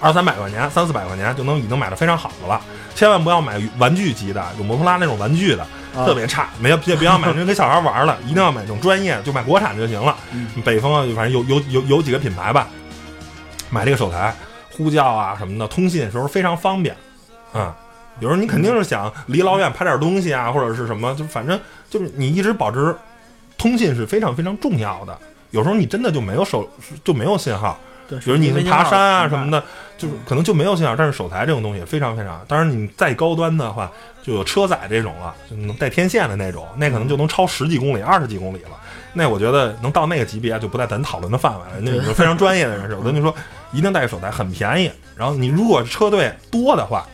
[0.00, 2.60] 二三百块钱、三四百块钱就能已经买的非常好的了。
[2.94, 6.48] 千万不要买玩具级的，有摩托拉那种玩具的，啊特别差。
[6.60, 10.16] 没有别别要买那种给小孩玩了，一定要买这种专业，就买国产就行了。
[10.32, 12.68] 嗯北风啊，反正有有有有几个品牌吧，
[13.70, 14.34] 买这个手台，
[14.70, 16.96] 呼叫啊什么的，通信的时候非常方便。
[17.52, 17.76] 啊、
[18.20, 22.96] 有时候你肯定是想离老远拍点东西啊，或者是什么，就反正就是你一直保持
[23.58, 25.18] 通信是非常非常重要的。
[25.50, 26.66] 有时候你真的就没有手
[27.04, 27.78] 就没有信号，
[28.12, 29.62] 对，比如你们爬山啊什么的，
[29.96, 30.94] 就是可能就没有信号。
[30.94, 33.90] 但是手台这种东西非常非常，当然你再高端的话，
[34.22, 38.70] 就有车载这种了，就能带天线的那种，那可能就能超十几公里、二十几公里了。
[39.14, 42.96] 那我觉得能到那个级别就不在咱讨论的范围了，那是非常专业的人士。
[42.96, 43.34] 我跟你说，
[43.72, 44.90] 一定带手台，很便宜。
[45.16, 47.06] 然后你如果车队多的话，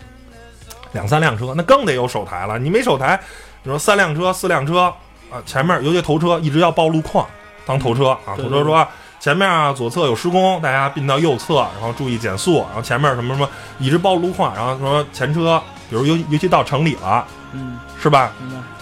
[0.93, 2.59] 两三辆车，那更得有手台了。
[2.59, 3.21] 你没手台，
[3.63, 4.93] 你说三辆车、四辆车
[5.31, 7.27] 啊，前面尤其头车一直要报路况，
[7.67, 8.87] 当头车啊，头车说
[9.29, 13.47] 前面啊左侧有施工，大家并到右侧，然后注意减速，然后前面什么什么
[13.79, 18.33] 一直报路况，然后说前车，比如尤尤其到城里了，嗯，是吧？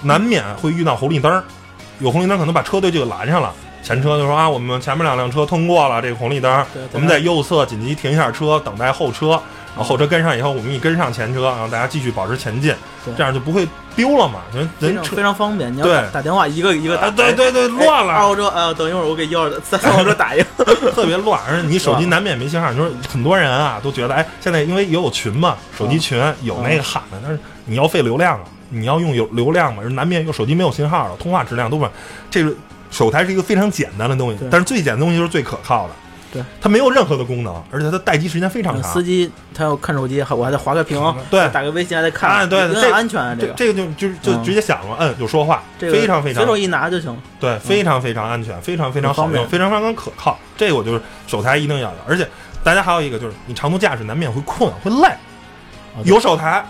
[0.03, 1.43] 难免会遇到红绿灯儿，
[1.99, 3.53] 有红绿灯可能把车队就给拦上了。
[3.83, 9.43] 前车就说啊，我们前面两辆车通过了这个红绿灯，我们在右侧紧急停一下车，等待后车，
[9.77, 12.75] 然后后车跟上以后，我们一跟上前车，然后大家继续保持前进，
[13.17, 14.41] 这样就不会丢了嘛。
[14.55, 22.71] 人人车非常方便，你要对打打电话一个一个打，啊，对对对，乱了二了，号车，呃，等一会儿我给幺二三三号车打一个， 特别乱，而且你手机难免没信号。
[22.73, 31.87] 你说很多人啊都觉得，哎，现在因为也有群嘛，手机群有那个喊的，但是你要费流量啊，你要用有流量嘛，难免有手机没有信号了，通话质量都不。
[32.31, 32.51] 这个
[32.91, 35.95] 手台是一个非常简单的东西，但是最简单的东西就是最可靠的。
[36.33, 39.03] 对，它没有任何的功能，而且它待机时间非常长司。
[39.03, 47.17] 机他要看手机，我还得划个屏，对打个微信还得看，哎对很这安全啊，个这这个就就就嗯直接响了，摁就说话，这个非常非常随手一拿就行。
[47.39, 50.39] 对，非常非常安全，非常非常好用，非常非常可靠。
[50.57, 52.29] 这个我就是手台一定要有，而且
[52.65, 55.09] 大家还有一个就是，你长途驾驶难免会困会累，
[55.97, 56.65] 哦有手台，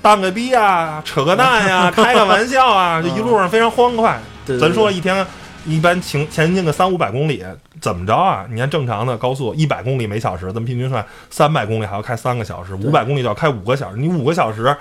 [0.00, 4.18] 当个逼啊，扯个蛋呀， 开个玩笑啊，这一路上非常欢快。
[4.46, 5.26] 对，对咱说一天
[5.66, 7.44] 一般前前进个三五百公里，
[7.80, 8.46] 怎么着啊？
[8.48, 13.98] 你看正常的高速一百公里每小时，咱们平均算三百公里还要开三个小时，五百公里就要开五个小时。
[13.98, 14.74] 你五个小时，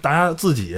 [0.00, 0.76] 大家自己，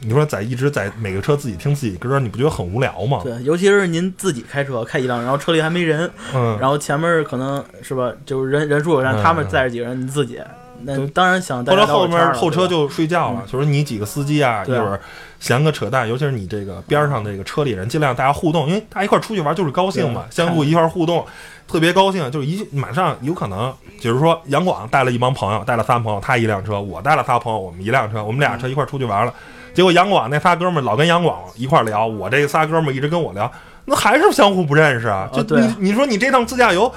[0.00, 3.20] 你说在一直在每个车自己听自己歌，你不觉得很无聊吗？
[3.22, 10.40] 对，尤其是您自己开车开一辆，然后车里还没人，嗯，然后前面可能是吧，就是人人数有限，嗯他们载着几个人，你自己，
[10.84, 15.00] 那当然想大或者后面后车就睡觉了，就是你几个司机啊，一对啊会儿
[15.40, 21.24] 闲个扯淡，尤其是你这个边上这个车里人，尽量大家互动，因为大家一块出去玩就是高兴嘛，相互一块互动，
[21.66, 29.32] 特别高兴，就是一马上有可能，比如说杨广带了一帮朋友，带了仨朋友，他一辆车，我带了仨朋友，我们一辆车，我们俩车一块出去玩了，
[29.72, 33.50] 结果杨广那仨哥们老跟杨广一块聊，我这仨哥们一直跟我聊，
[33.84, 36.92] 那还是相互不认识啊，就你你说你这趟自驾游。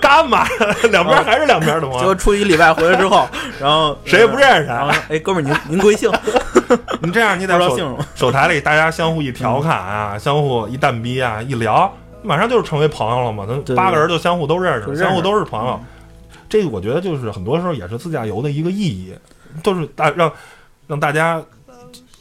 [0.00, 0.46] 干嘛？
[0.90, 1.98] 两边还是两边的吗？
[1.98, 3.28] 结果出一礼拜回来之后，
[3.60, 6.10] 然后谁也不认识然后哎，哥们儿您您贵姓？
[7.02, 13.46] 你这样，你得手不知道姓什么 手台里大家相互一调侃啊，相互一蛋逼啊，一聊，马上就是成为朋友了嘛。
[13.46, 15.80] 咱八个人就相互都认识，就认识相互都是朋友。
[16.48, 19.14] 这个我觉得就是很多时候也是自驾游的一个意义，
[19.62, 20.30] 都是大让
[20.86, 21.42] 让大家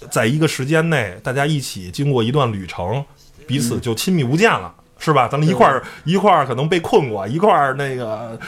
[0.10, 3.04] 在一个时间内，大家一起经过一段旅程，
[3.46, 4.74] 彼此就亲密无间了。
[5.04, 5.28] 是吧？
[5.28, 8.40] 咱们一块儿一块儿可能被困过，一块儿那个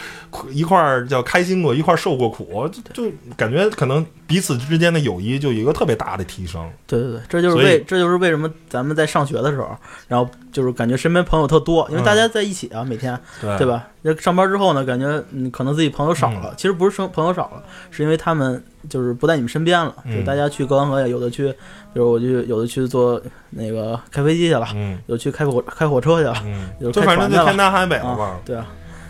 [0.51, 6.65] 一块儿叫开心过，一块儿受过苦，就就感觉可能彼此之间的友谊就有一个特别大的提升。
[6.87, 9.75] 对对对，这就是为这就是为什么咱们在上学的时候，
[10.07, 13.67] 然后就是感觉身边朋友特多，因为嗯大家在一起啊，每天对对？
[13.67, 13.87] 吧？
[14.01, 16.53] 那上班之后呢，感觉嗯，可能自己朋友少了。
[16.55, 19.93] 其实不是生朋友少了，是因为他们就是不在你们身边了。
[20.03, 21.51] 嗯就大家去高端河呀，有的去，
[21.93, 28.39] 比如我去有的去坐那个开飞机去了，嗯有去开火开火车去了，嗯，有就反正就天南海北了啊嘛。
[28.45, 28.65] 对啊。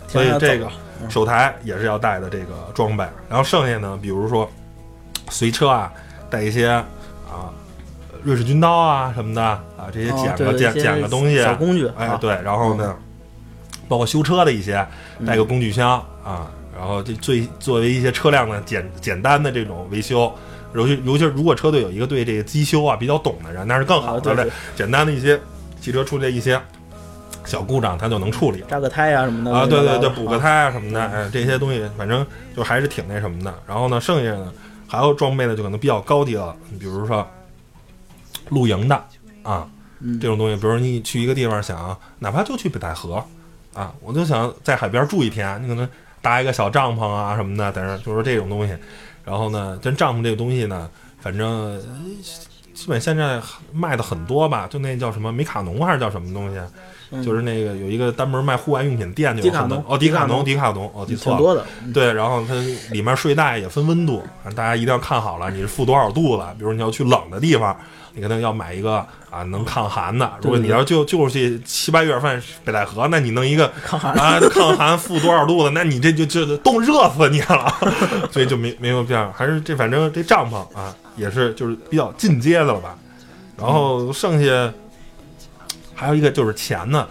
[0.08, 0.68] 所以这个
[1.08, 4.48] 手台也是要带的这个装备，然后剩下呢，比如说
[5.30, 5.92] 随车啊，
[6.30, 7.50] 带一些啊
[8.22, 12.96] 瑞士军刀啊什么的啊，这些哦捡个捡捡个东西，小工具，啊哎对，然后呢，
[13.88, 14.86] 包括修车的一些
[15.18, 20.32] 嗯带个工具箱啊，然后这最作为一些车辆的简简单的这种维修。
[20.74, 24.30] 尤其尤其是如果车队有一个对这个机修啊比较懂的人，那是更好的。
[24.30, 25.40] 啊对对简单的一些
[25.80, 26.60] 汽车出现一些
[27.46, 28.62] 小故障，他就能处理。
[28.68, 33.54] 扎个胎啊什么的啊，对对对，啊补个胎啊什么的，哎，这些东西反正就还是挺那什么的。
[33.66, 34.52] 然后呢，剩下的
[34.86, 37.26] 还有装备的就可能比较高级了，你比如说
[38.50, 39.02] 露营的
[39.42, 39.66] 啊，
[40.00, 43.24] 嗯这种东西，比如你去一个地方想，哪怕就去北戴河
[43.72, 45.88] 啊，我就想在海边住一天，你可能
[46.26, 48.76] 搭一个小帐篷啊什么的，在那儿就是这种东西。
[49.24, 51.80] 然后呢，这帐篷这个东西呢，反正呃
[52.74, 53.40] 基本现在
[53.72, 56.60] 卖的很多吧，就那叫什么美卡农还是叫什么东西，
[57.12, 61.38] 嗯就是那个有一个专门卖户外用品店，就有迪卡很多哦，迪卡侬，侬迪卡侬哦，记错了。
[61.38, 62.54] 挺多的，嗯对，然后它
[62.90, 64.20] 里面睡袋也分温度，
[64.56, 66.52] 大家一定要看好了，你是负多少度了。
[66.58, 67.74] 比如你要去冷的地方，
[68.16, 70.32] 你可能要买一个啊能抗寒的。
[70.42, 77.72] 如果你要就就是去七八月份北戴河，那你弄一个 抗寒啊抗寒负多少度的，那你这就就冻热死你了。
[78.32, 82.96] 所以就没没有必要，还是这反正这帐篷啊也是就是比较进阶的了吧。
[83.58, 84.72] 然后剩下
[85.94, 87.06] 还有一个就是钱呢，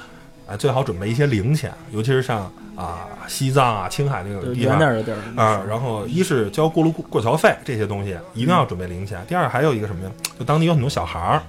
[0.48, 4.78] 啊最好准备一些零钱，尤其是像啊西藏啊、青海那个地方。
[4.78, 10.12] 远点儿的地儿啊，然后一是交过路过桥费这些东西一定要准备零钱，第二还有一个什么呀？
[10.38, 11.42] 就当地有很多小孩儿。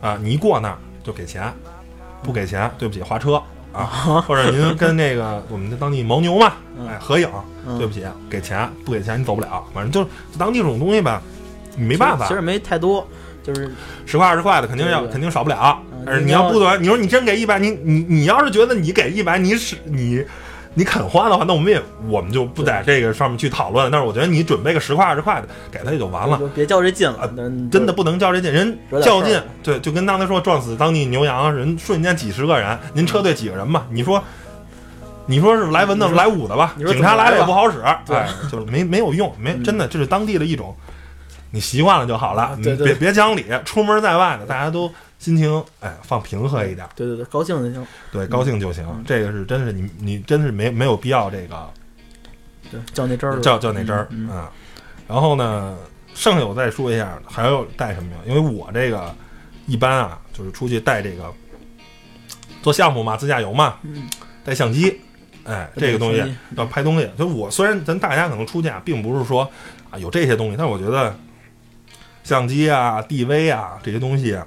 [0.00, 1.52] 啊，你一过那儿就给钱，
[2.22, 3.42] 不给钱对不起划车。
[3.72, 3.84] 啊，
[4.26, 6.54] 或者您跟那个 我们的当地牦牛嘛，
[6.88, 7.28] 哎合影，
[7.66, 7.76] 嗯。
[7.78, 11.20] 对不起给钱，不给钱你走不了，反正就是当地这种东西吧，
[11.76, 12.26] 你没办法。
[12.26, 13.06] 其实，没太多，
[13.42, 13.70] 就是
[14.06, 15.78] 十块二十块的肯定要肯定少不了
[16.24, 20.24] 你要不短，你说你真给一百，你你你要是觉得你给一百，你是你
[20.74, 23.90] 你肯花的话，那我们也我们就不在这个上面去讨论。
[23.90, 26.38] 但是我觉得你准备个十块二十块的，给他也就完了。
[26.38, 33.86] 就别较这劲了啊，真真的不能较这劲，人较劲，对，就跟刚才说撞死当地牛羊，人瞬间几十个人，您车队几个人吧？
[33.90, 34.22] 你说，
[35.26, 36.74] 你说是来文的来武的吧？
[36.78, 40.74] 警察来了也不好使，对哎，就是没没有用，没嗯真的，这是当地的一种，
[41.50, 47.86] 你习惯了就好了，你别别讲理，出门在外的大家都心情哎放平和一点，对对对，高兴就行。
[48.12, 51.68] 对，高兴就行嗯，这个是真是你你真是没没有必要这个
[52.70, 54.52] 对，较那真儿了，较较那针儿嗯嗯啊。
[55.08, 55.76] 然后呢，
[56.14, 58.18] 剩下我再说一下，还要带什么呀？
[58.26, 59.14] 因为我这个
[59.66, 61.32] 一般啊，就是出去带这个
[62.62, 64.08] 做项目嘛，自驾游嘛，嗯，
[64.44, 65.00] 带相机，
[65.44, 66.22] 哎，这个东西
[66.56, 67.10] 要拍东西。
[67.18, 69.50] 就我虽然咱大家可能出去啊，并不是说
[69.90, 71.12] 啊有这些东西，但我觉得
[72.22, 74.46] 相机啊、DV 啊这些东西啊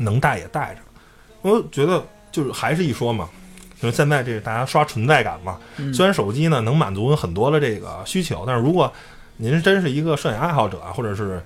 [0.00, 0.80] 能带也带着。
[1.42, 3.28] 我觉得就是还是一说嘛，
[3.80, 8.92] 就是现在这个大家刷存在感嘛，嗯虽然手机呢能满足很多的这个需求，但是如果
[9.36, 11.42] 您真是一个摄影爱好者，或者是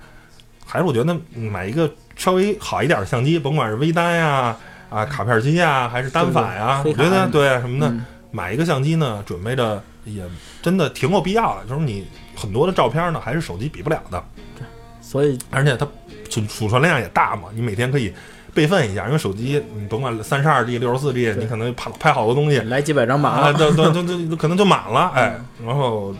[0.65, 4.57] 还是我觉得买一个稍微好一点的相机，甭管是微单呀、
[4.89, 10.21] 啊卡片机呀，还是单反呀，对对我觉得对什么的，嗯买一个相机呢，准备着也
[10.61, 11.65] 真的挺有必要的。
[11.69, 14.21] 就是你很多的照片呢，还是手机比不了的，
[14.99, 15.87] 所以而且它
[16.29, 18.13] 储储存量也大嘛，你每天可以
[18.55, 26.15] 备份一下，因为手机你甭管三十二 G、六十四 G，你可能拍拍好多东西，来几百张满啊，了，都都都都可能就满了，哎，嗯然后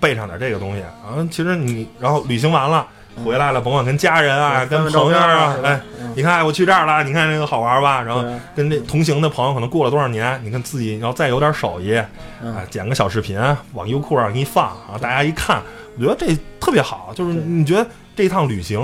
[0.00, 0.80] 备上点这个东西。
[0.80, 1.28] 然啊。
[1.30, 2.86] 其实你然后旅行完了
[3.22, 6.10] 回来了，甭管跟家人啊、跟朋友啊，哎，嗯。
[6.16, 8.00] 你看我去这儿了，你看这个好玩吧？
[8.02, 8.24] 然后
[8.56, 12.00] 跟这同行的朋友可能过了多少年，你看自己要再有点手艺，
[12.42, 12.54] 嗯。
[12.56, 13.38] 啊，剪个小视频
[13.74, 15.60] 往优酷上一放啊，大家一看，
[15.98, 17.86] 我觉得这特别好，就是你觉得
[18.16, 18.80] 这一趟旅行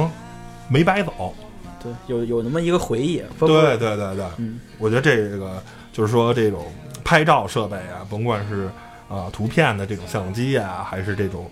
[0.68, 1.34] 没白走。
[1.84, 6.64] 对，有有那么一个回忆，对，对对对，嗯，我觉得这个就是说这种
[7.04, 8.64] 拍照设备啊，甭管是
[9.08, 11.48] 啊、呃图片的这种相机啊，还是这种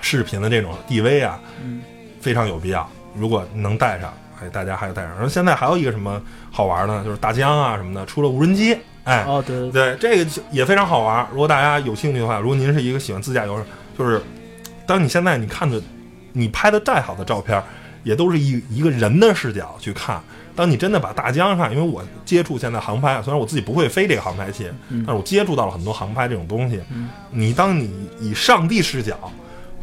[0.00, 1.82] 视频的这种 DV 啊，嗯，
[2.20, 2.88] 非常有必要。
[3.16, 5.10] 如果能带上，哎，大家还要带上。
[5.12, 7.02] 然后现在还有一个什么好玩呢？
[7.04, 11.26] 就是大疆啊什么的出了无人机，哎，哦，对对对，对，这个也非常好玩。
[11.32, 13.58] 如果大家有兴趣的话，如果您是一个喜欢自驾游，
[13.98, 14.22] 就是
[14.86, 15.82] 当你现在你看的，
[16.32, 17.60] 你拍的再好的照片，
[18.06, 20.22] 也都是一一个人的视角去看。
[20.54, 26.80] 当你真的把大疆上，因为我接触现在航拍，虽然我自己不会飞这个航拍器，嗯但是我接触到了很多航拍这种东西。
[26.94, 29.18] 嗯你当你以上帝视角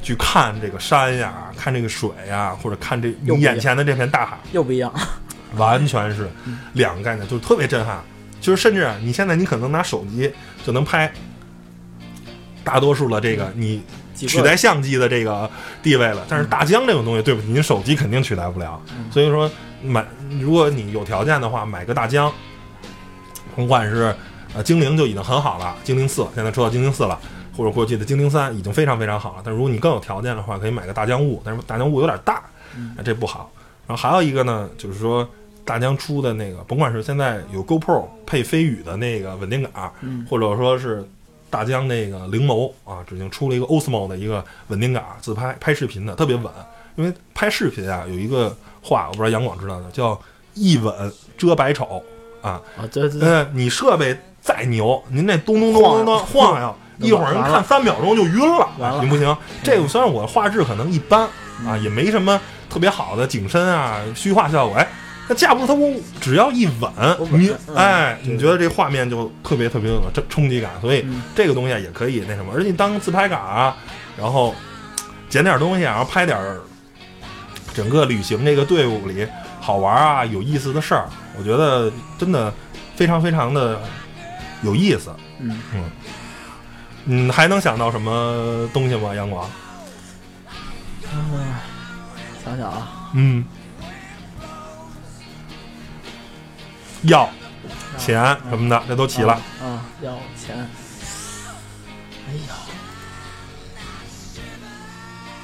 [0.02, 4.92] 去看这个山呀，看这个水呀，或者看这你眼前的这片大海，又不一样，
[5.58, 6.30] 完全是
[6.72, 8.02] 两个概念，就是特别震撼。
[8.40, 10.32] 就是甚至啊你现在你可能拿手机
[10.66, 11.12] 就能拍
[12.64, 13.84] 大多数的这个你
[14.28, 15.50] 取代相机的这个
[15.82, 18.82] 地位了，但是大疆这种东西，对不起，您手机肯定取代不了。
[18.98, 19.50] 嗯所以说
[19.84, 20.06] 买，
[20.40, 22.32] 如果你有条件的话，买个大疆，
[23.56, 24.16] 甭管是
[24.56, 27.20] 呃精灵就已经很好了，精灵四现在出到精灵四了。
[27.56, 32.42] 或者过去的精灵三已经非常非常好了，但如果你更有条件的话，可以买个大疆雾，但是大疆雾有点大，
[33.06, 33.52] 这不好。
[33.86, 35.30] 然后还有一个呢，就是说
[35.64, 41.08] 大疆出的那个，甭管是现在有 GoPro 配飞宇的那个稳定杆，嗯或者说是
[41.54, 46.52] 大疆那个灵眸啊，已经出了一个 Osmo 的一个稳定杆，自拍拍视频的特别稳。
[46.96, 50.20] 因为拍视频啊，有一个话我不知道杨广知道的，叫
[50.56, 52.04] 一稳遮百丑
[52.42, 52.60] 啊。
[52.76, 58.68] 啊，对对对，呃，你设备再牛，您那咚咚咚咚咚晃悠， 一会儿人看三秒钟就晕了，
[59.00, 59.38] 行不行？
[59.63, 61.30] 这个虽然我画质可能一般啊，
[61.68, 64.88] 嗯也没什么特别好的景深啊、虚化效果，哎，
[65.28, 66.92] 那架不住它我只要一稳
[67.32, 73.76] 你嗯哎，你觉得这画面就特别特别有冲冲击感，所以嗯这个东西啊也可以那什么，而且你当自拍杆啊，
[74.18, 74.54] 然后
[75.30, 76.38] 捡点东西啊，然后拍点
[77.74, 79.26] 整个旅行这个队伍里
[79.62, 81.08] 好玩啊、有意思的事儿，
[81.38, 82.54] 我觉得真的
[82.96, 83.82] 非常非常的
[84.62, 85.10] 有意思。
[85.40, 85.60] 嗯，
[87.06, 89.15] 嗯，还能想到什么东西吗？
[89.15, 89.50] 杨广？
[91.15, 91.56] 嗯
[92.44, 93.46] 想想啊，嗯，
[97.04, 97.29] 药、
[97.97, 99.33] 钱什么的，这都齐了。
[99.33, 100.58] 啊，啊要钱，
[102.27, 102.56] 哎呀，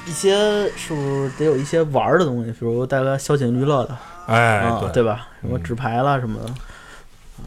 [0.06, 3.96] 一些是不是得有一些玩儿的东西，比如带个消遣娱乐的
[4.26, 5.28] 哎，啊，对，对吧？
[5.40, 6.54] 什么嗯纸牌啦什么的，啊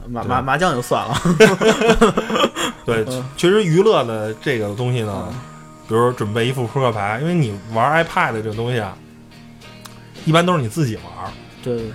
[0.07, 1.16] 麻麻麻将就算了，
[2.86, 5.28] 对嗯，其实娱乐的这个东西呢，
[5.88, 8.95] 比如准备一副扑克牌，因为你玩 iPad 这个东西啊，
[10.26, 11.32] 一般都是你自己玩，
[11.64, 11.91] 对，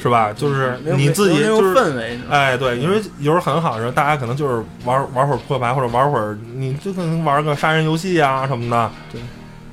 [0.00, 0.32] 是吧？
[0.32, 8.90] 就是你自己就是哎，对，因为有时候很好的时候，大家可能就是玩玩会儿扑克牌，或者玩会儿，你就可能玩个杀人游戏啊什么的。
[9.12, 9.20] 对，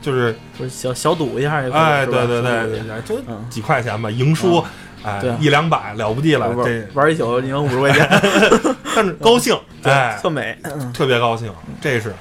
[0.01, 4.63] 就是就是小小赌一下哎，对对对对，就嗯几块钱吧，赢输，
[5.03, 8.07] 哎，一两百了不地了，玩这玩一宿赢五十块钱，
[8.95, 10.57] 但是高兴，哎，特美。
[10.63, 11.51] 嗯特别高兴，
[11.81, 12.13] 这是。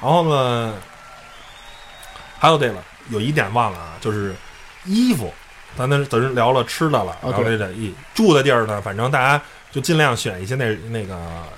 [0.00, 0.74] 然后呢，
[2.38, 4.34] 还有对了，有一点忘了啊，就是
[4.84, 5.32] 衣服，
[5.76, 11.14] 咱那等于聊了吃的了，哦然后这个一住的地儿呢，反正大家就尽量选一些那那个。
[11.14, 11.52] 呃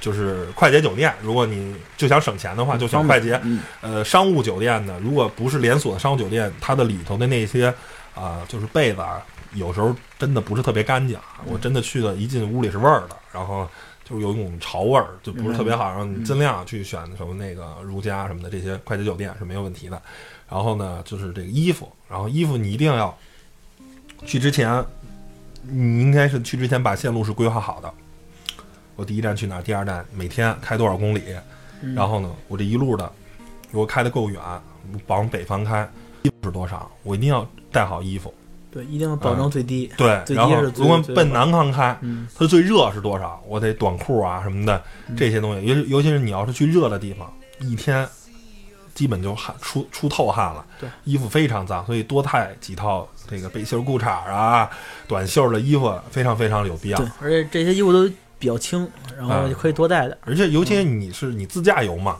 [0.00, 3.40] 就是快捷酒店，如果你就想省钱的话，就选快捷。
[3.42, 7.72] 嗯，呃，商务酒店呢，如果不是连锁的商务酒店，它的里头的那些
[8.14, 11.18] 啊、就是被子啊，有时候真的不是特别干净。
[11.46, 13.66] 我真的去了，一进屋里是味儿的，然后
[14.04, 15.88] 就是有一种潮味儿，就不是特别好。
[15.88, 20.02] 然后你尽量去选什么那个如家什么的这些快捷酒店是没有问题的。
[20.50, 23.16] 然后呢，就是这个衣服，然后衣服你一定要
[24.24, 24.84] 去之前，
[25.62, 27.92] 你应该是去之前把线路是规划好的。
[28.96, 29.62] 我第一站去哪儿？
[29.62, 31.22] 第二站每天开多少公里？
[31.82, 33.10] 嗯然后呢，我这一路的，
[33.70, 34.40] 如果开的够远，
[35.06, 35.86] 往北方开，
[36.22, 36.90] 衣服是多少？
[37.02, 38.32] 我一定要带好衣服。
[38.70, 39.90] 对，一定要保证最低。
[39.96, 43.42] 对，然后最低是最如果奔南方开，嗯，它最热是多少？
[43.46, 48.08] 我得短裤啊什么的嗯这些东西，尤其尤其是你要是去热的地方，一天
[48.94, 54.70] 基本就汗出出透汗了，对，衣服非常脏，所以多带几套这个背心儿裤衩儿啊、
[55.08, 60.16] 短袖儿的衣服非常非常有必要对。，而且这些衣服都比较轻，然后嗯就可以多带点。
[60.22, 62.18] 而且尤其你是你自驾游嘛，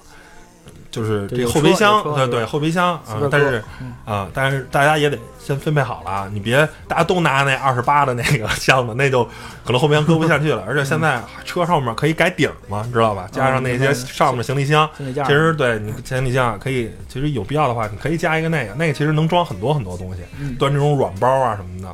[0.95, 9.25] 就是这个后备箱，对对，后备箱啊但是嗯啊，但是大家也得先分配好了啊，你别大家都拿那二十八的那个 箱子，那就
[9.65, 10.63] 可能后备箱搁不下去了。
[10.69, 13.29] 而且现在车上面可以改顶儿嘛，知道吧？
[13.33, 21.93] 加上那些嗯上面行李箱，其实对你行李箱可以，其实有必要的话，你可以加一个那个，那个其实能装很多很多东西，嗯端这种软包啊什么的，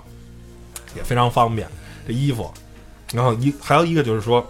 [0.95, 1.67] 也非常方便。
[2.07, 2.53] 这衣服，
[3.15, 4.47] 然后一还有一个就是说，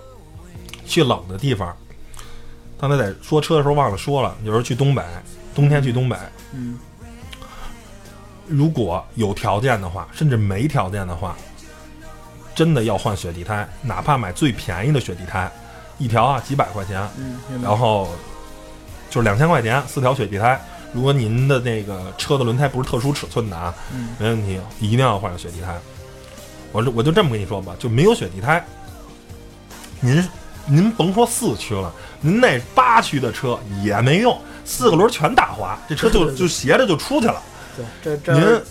[0.86, 1.76] 去冷的地方，
[2.81, 5.05] 刚才在说车的时候忘了说了，有时候去东北，
[5.55, 6.16] 冬天去东北，
[6.55, 6.78] 嗯，
[8.47, 11.37] 如果有条件的话，甚至没条件的话，
[12.55, 15.53] 真的要换雪地胎，哪怕买最便宜的雪地胎，
[15.99, 18.09] 一条啊几百块钱，嗯，然后
[19.11, 20.59] 就是两千块钱四条雪地胎。
[20.95, 25.78] 如果您的那个车的轮胎不是特殊尺寸的啊，嗯没问题，一定要换上雪地胎。
[26.72, 28.64] 我我就这么跟你说吧，就没有雪地胎，
[30.01, 30.26] 您
[30.71, 37.43] 您甭说四驱了，您那八驱的车也没用，四个轮全打滑，这车就就斜着就出去了。
[37.77, 38.62] 对，这这您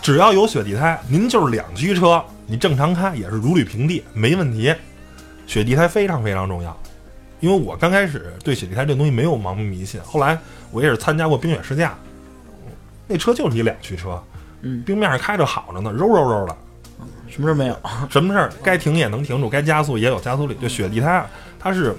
[0.00, 4.72] 只要有雪地胎，您就是两驱车，你正常开也是如履平地，没问题。
[5.46, 6.78] 雪地胎非常非常重要，
[7.40, 10.38] 因为我刚开始对雪地胎这东西没有盲目迷信，后来
[10.70, 11.96] 我也是参加过冰雪试驾，
[13.06, 14.22] 那车就是一两驱车，
[14.60, 16.56] 嗯，冰面上开着好着呢，柔柔柔的，
[17.30, 17.76] 什么事儿没有？
[18.10, 20.56] 什么事儿该停也能停住，该加速也有加速力。
[20.60, 21.96] 就雪地胎啊，它是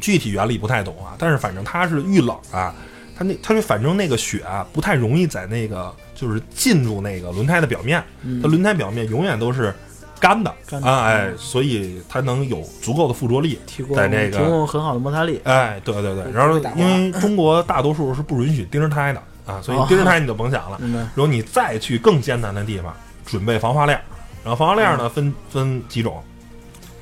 [0.00, 2.74] 具体原理不太懂啊，但是反正它是遇冷啊，
[3.16, 9.74] 它那它就反正那个雪啊不太容易在那个就是进入那个轮胎的表面，嗯它轮胎表面永远都是
[10.20, 13.58] 干的干的啊，哎嗯，所以它能有足够的附着力。
[13.66, 15.40] 提供在这个提供很好的摩擦力。
[15.44, 20.78] 哎，对对对，然后因为中国大多数是不允许钉儿胎的啊，所以哦钉儿胎你就甭想了。
[21.14, 22.94] 如果你再去更艰难的地方，
[23.26, 24.02] 准备防滑链儿，
[24.44, 26.22] 然后防滑链儿呢分分几种，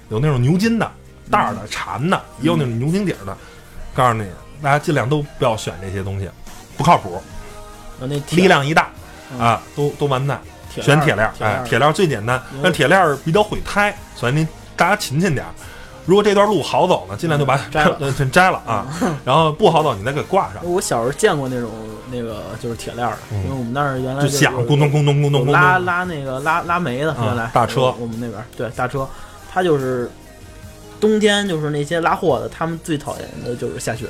[0.08, 0.90] 有那种牛筋的、
[1.30, 3.36] 带儿的、缠的，也有那种牛筋底儿的。
[3.94, 4.26] 告诉你，
[4.62, 6.30] 大家尽量都不要选这些东西，
[6.76, 7.22] 不靠谱，
[8.00, 8.88] 呃那铁力量一大
[9.32, 10.40] 嗯啊，都都完蛋。
[10.72, 15.52] 铁选铁链哎，铁链儿最简单，但铁链儿比较毁胎，所以您大家勤勤点儿。
[16.04, 17.96] 如果这段路好走呢，尽量就把嗯摘了。
[18.00, 18.86] 呃 摘了啊，
[19.24, 21.70] 然后不好走你再给挂上，我小时候见过那种
[22.10, 23.44] 那个就是铁链儿的，嗯。
[23.44, 25.52] 因为我们那儿原来就是响，咕咚咕咚咕咚咕咚。
[25.52, 27.82] 拉拉那个拉拉煤的，啊原来大车。
[27.82, 29.06] 我我们那边儿对大车，
[29.52, 30.10] 它就是
[31.00, 34.06] 冬天就是那些拉货的，他们最讨厌的就是下雪，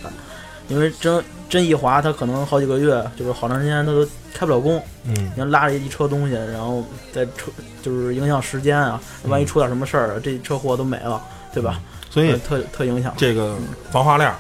[0.69, 4.83] 因为真真一滑，他可能好几个月，就是好长时间他都开不了工。
[5.05, 5.15] 嗯。
[5.15, 6.83] 你，要拉着一车东西，然后
[7.13, 7.51] 在车
[7.83, 11.23] 就是影响时间啊，万一出点什么事儿，这车货都没了，
[11.53, 11.81] 对吧？
[12.11, 13.15] 所以呃特特影响。
[13.17, 13.57] 这个
[13.91, 14.37] 防滑链儿，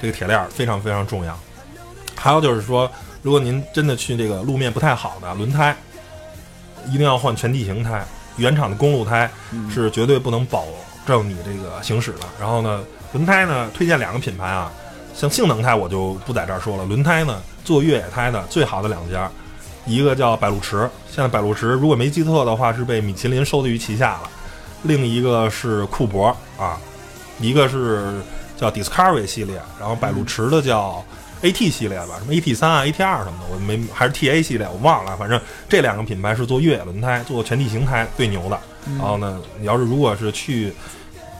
[0.00, 1.38] 这个铁链儿非常非常重要。
[2.14, 2.90] 还有就是说，
[3.22, 5.76] 如果您真的去这个路面不太好的轮胎，
[6.88, 8.04] 一定要换全地形胎，
[8.36, 10.64] 原厂的公路胎嗯是绝对不能保
[11.06, 12.20] 证你这个行驶的。
[12.40, 12.82] 然后呢，
[13.12, 14.72] 轮胎呢推荐两个品牌啊，
[15.14, 16.84] 像性能胎我就不在这儿说了。
[16.84, 19.30] 轮胎呢做越野胎的最好的两家，
[19.84, 24.30] 一个叫百路驰，现在百路驰如果没记错的话是被米其林收的于旗下了，
[24.84, 26.28] 另一个是库珀
[26.58, 26.78] 啊，
[27.40, 28.20] 一个是
[28.56, 31.04] 叫 Discovery 系列，然后百路驰的叫
[31.42, 38.58] AT 系列吧，什么 AT 三啊、AT 二什么的，我没还是 TA 系列，我忘了，反正这两个品牌是做越野轮胎、做全地形胎最牛的。
[38.86, 40.72] 嗯然后呢，你要是如果是去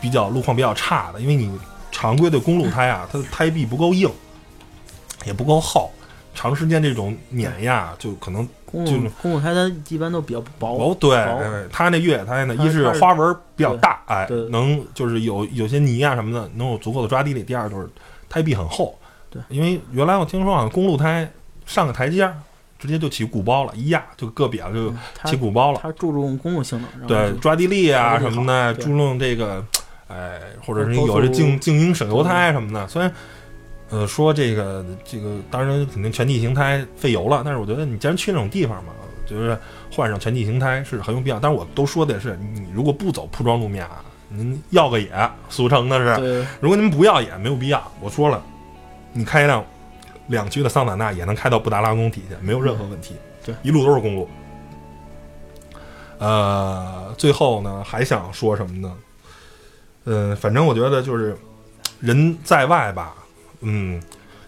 [0.00, 1.50] 比较路况比较差的，因为你
[1.92, 4.10] 常规的公路胎啊，它的胎壁不够硬，
[5.26, 5.90] 也不够厚，
[6.34, 8.46] 长时间这种碾压就可能
[8.84, 10.94] 就是公路胎它一般都比较薄，薄。
[10.94, 11.16] 对，
[11.70, 17.42] 它那越野胎呢，一是花纹比较大，哎，能就是有有些泥啊什么的，能有足够的抓地力。
[17.42, 17.88] 第二就是
[18.28, 18.98] 胎壁很厚，
[19.30, 21.30] 对因为原来我听说好像公路胎
[21.64, 22.28] 上个台阶，
[22.78, 24.92] 直接就起鼓包了，一压就硌瘪了，就
[25.30, 25.78] 起鼓包了。
[25.80, 29.64] 它注重公路性能，对，抓地力啊什么的，注重这个，
[30.08, 32.88] 哎，或者是有这速静静音省油胎什么的。
[32.88, 33.12] 虽然，
[33.90, 38.92] 呃，说这个这个，当然肯定全地形胎费油了，但是我觉得你既然去那种地方嘛，
[39.26, 39.56] 就是
[39.92, 41.38] 换上全地形胎是很有必要。
[41.38, 47.92] 但是我都说的是，你如果不走铺装路面啊，您要个野，俗称的是，如果您不要也没有必要。
[48.00, 48.42] 我说了，
[49.12, 49.64] 你开一辆
[50.26, 53.14] 两驱的桑塔纳也能开到布达拉宫底下，没有任何问题。
[53.44, 54.28] 对一路都是公路。
[56.18, 58.96] 呃，最后呢，还想说什么呢？
[60.04, 61.36] 呃，反正我觉得就是
[62.00, 63.14] 人在外吧，
[63.64, 64.00] 嗯，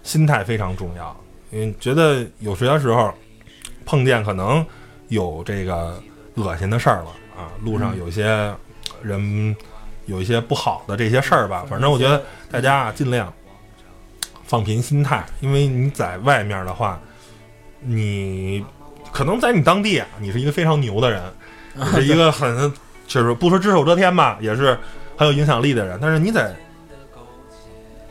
[0.03, 1.17] 心态非常重要。
[1.51, 3.13] 因为觉得有些时候
[3.85, 4.65] 碰见可能
[5.09, 6.03] 有这个
[6.35, 8.53] 恶心的事儿了啊，路上有些
[9.03, 9.57] 人
[10.07, 11.65] 有一些不好的这些事儿吧。
[11.69, 13.33] 反正我觉得大家啊，尽量
[14.45, 17.01] 放平心态，因为你在外面的话，
[17.81, 18.65] 你
[19.13, 21.23] 可能在你当地啊，你是一个非常牛的人，
[21.75, 22.73] 你是一个很
[23.07, 24.77] 就是不说只手遮天吧，也是
[25.17, 25.97] 很有影响力的人。
[26.03, 26.55] 但是你在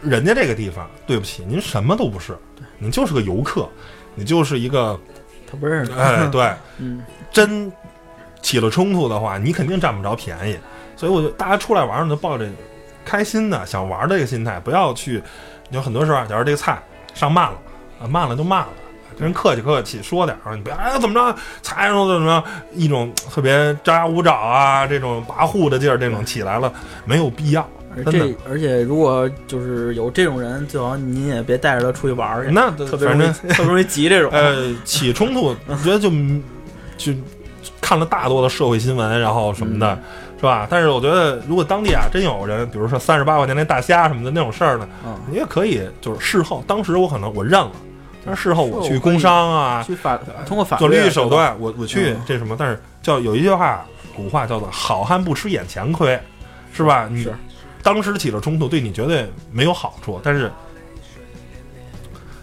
[0.05, 2.37] 人家这个地方，对不起，您什么都不是，
[2.77, 3.67] 您就是个游客，
[4.13, 4.99] 你就是一个
[5.49, 7.71] 他不认识，哎， 对，嗯，真
[8.41, 10.57] 起了冲突的话，你肯定占不着便宜。
[10.95, 12.47] 所以我觉得大家出来玩儿，就抱着
[13.03, 15.21] 开心的、想玩儿的这个心态，不要去。
[15.71, 16.81] 有很多时候啊，假如这个菜
[17.13, 17.57] 上慢了，
[17.99, 18.67] 啊慢了就慢了，
[19.17, 26.71] 跟人客气客气，说点儿，你不要哎怎么着，菜上怎么着，一种特别张牙舞爪啊，这种跋扈的劲儿，这种起来了，
[27.03, 27.67] 没有必要。
[27.97, 34.29] 而真的这而且如果就是有这种人，最好您也别带着他出去玩儿去，那特别容易 特别容易急这种。
[34.31, 36.09] 呃，起冲突，我觉得就
[36.97, 37.13] 就
[37.81, 39.97] 看了大多的社会新闻，然后什么的，
[40.37, 40.67] 是吧？
[40.69, 47.71] 但是我觉得，如果当地啊真有人，比如说三十八块钱那大虾什么的那种事儿呢，嗯，你也可以就是事后，当时我可能我认了，
[48.25, 52.55] 但是事后我去工商啊，去法通过法做律手，段，我我去嗯这什么？
[52.57, 53.85] 但是叫有一句话，
[54.15, 56.19] 古话叫做“好汉不吃眼前亏”，
[56.73, 57.07] 是吧？
[57.09, 57.33] 你是
[57.85, 60.51] 当时起了冲突，对你绝对没有好处，但是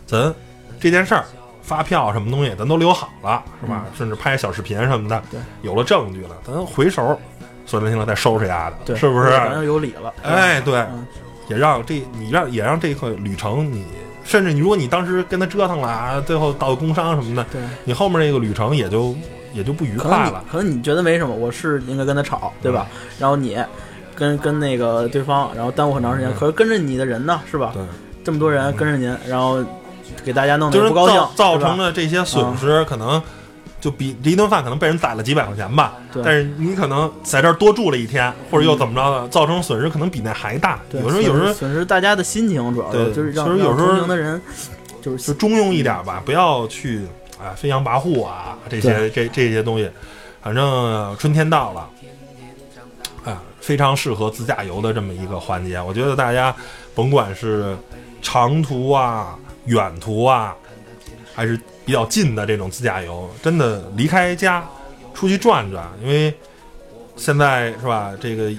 [0.06, 0.34] 咱
[0.80, 1.24] 这件事儿。
[1.64, 3.86] 发票什么东西，咱都留好了，是吧？
[3.96, 7.16] 甚至拍小视频什么的，嗯对，有了证据了，咱回手
[7.66, 9.30] 说难听了再收拾丫的，对，是不是？
[9.30, 10.12] 反正有理了。
[10.24, 11.06] 哎，对，嗯
[11.48, 13.86] 也让这你让也让这个旅程你，
[14.24, 19.14] 甚至你如果你当时跟他折腾了啊，最后到工伤什么的，对，你后面这个旅程也就
[19.54, 20.44] 也就不愉快了。
[20.50, 22.88] 可能你觉得没什么，我是应该跟他吵，对吧？
[23.20, 23.56] 然后你
[24.14, 26.30] 跟跟那个对方，然后耽误很长时间。
[26.30, 27.72] 嗯可是跟着你的人呢，是吧？
[27.74, 27.82] 对，
[28.24, 29.62] 这么多人跟着您，然后
[30.24, 33.20] 给大家弄就是得不高兴造，造成了这些损失，可能
[33.80, 35.94] 就比这一顿饭可能被人宰了几百块钱吧。
[36.12, 40.78] 对但是你可能在这儿多住了一天，或者又怎么着的，造成损失可能比那还大。
[40.90, 44.40] 对有时候有时候损失大家的心情，主要是就是让其实有时候的人
[45.00, 47.00] 就是就是中庸一点吧，不要去
[47.38, 49.90] 啊飞扬跋扈啊这些这这些东西。
[50.42, 51.88] 反正呃春天到了，
[53.24, 55.80] 啊，非常适合自驾游的这么一个环节。
[55.80, 56.54] 我觉得大家
[56.94, 57.76] 甭管是
[58.20, 60.54] 长途啊、远途啊，
[61.34, 64.64] 还是比较近的这种自驾游，真的离开家
[65.14, 66.32] 出去转转，因为
[67.16, 68.50] 现在是吧，这个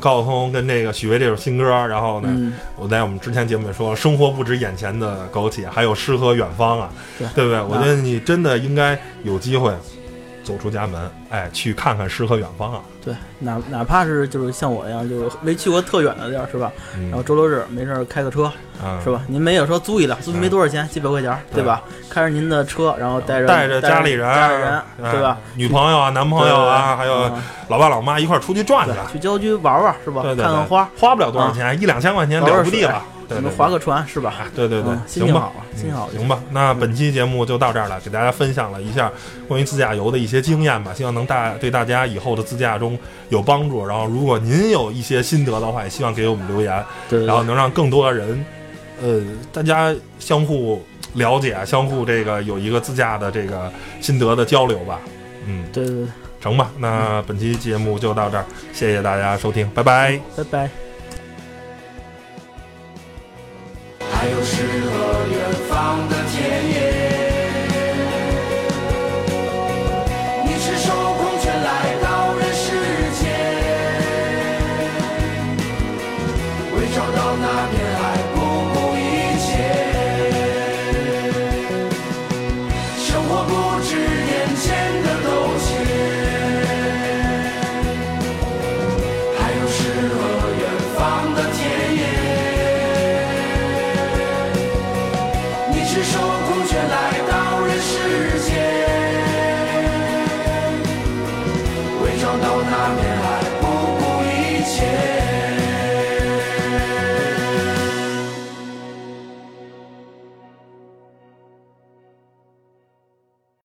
[0.00, 2.28] 高晓松跟这个许巍这首新歌，然后呢。
[2.30, 7.62] 嗯，我在我们之前节目也说，生活不止眼前的苟且，还有诗和远方啊，对不对？
[7.62, 9.72] 我觉得你真的应该有机会
[10.42, 12.80] 走出家门，哎，去看看诗和远方啊。
[13.04, 16.70] 对，哪哪怕是就是像我一样，就是没去过特远的地儿，是吧？
[16.96, 18.44] 嗯然后周六日没事儿开个车，
[18.80, 19.20] 啊，是吧？
[19.26, 21.82] 您没有说租一辆，租没多少钱，几百块钱，对对吧？
[22.08, 24.72] 开着您的车，然后带着带着家里人，家里人，
[25.02, 25.36] 哎对吧？
[25.56, 30.22] 女朋友啊、男朋友啊，还有嗯老爸老妈一块儿出去转转，去郊区玩玩，是吧？
[30.22, 33.02] 看看花，花不了多少钱，一两千块钱了不地了。
[33.26, 34.34] 你们划个船，是吧？
[34.54, 39.10] 对对对嗯，心行吧情好，心情好行吧，那本期节目就到这儿了，给大家分享了一下
[39.48, 42.98] 关于自驾游的一些经验吧，希望能大对大家以后的自驾中
[43.28, 43.86] 有帮助。
[43.86, 48.44] 然后，如果您有一些心得的话，也希望给我们留言，对对对然后能让更多的人，
[49.02, 49.22] 呃，
[49.52, 50.82] 大家相互
[51.14, 53.70] 了解，相互这个有一个自驾的这个
[54.00, 55.00] 心得的交流吧。
[55.46, 56.06] 嗯，对对对，
[56.40, 60.20] 成吧，那本期节目就到这儿，谢谢大家收听，拜拜。
[60.36, 60.83] 拜拜。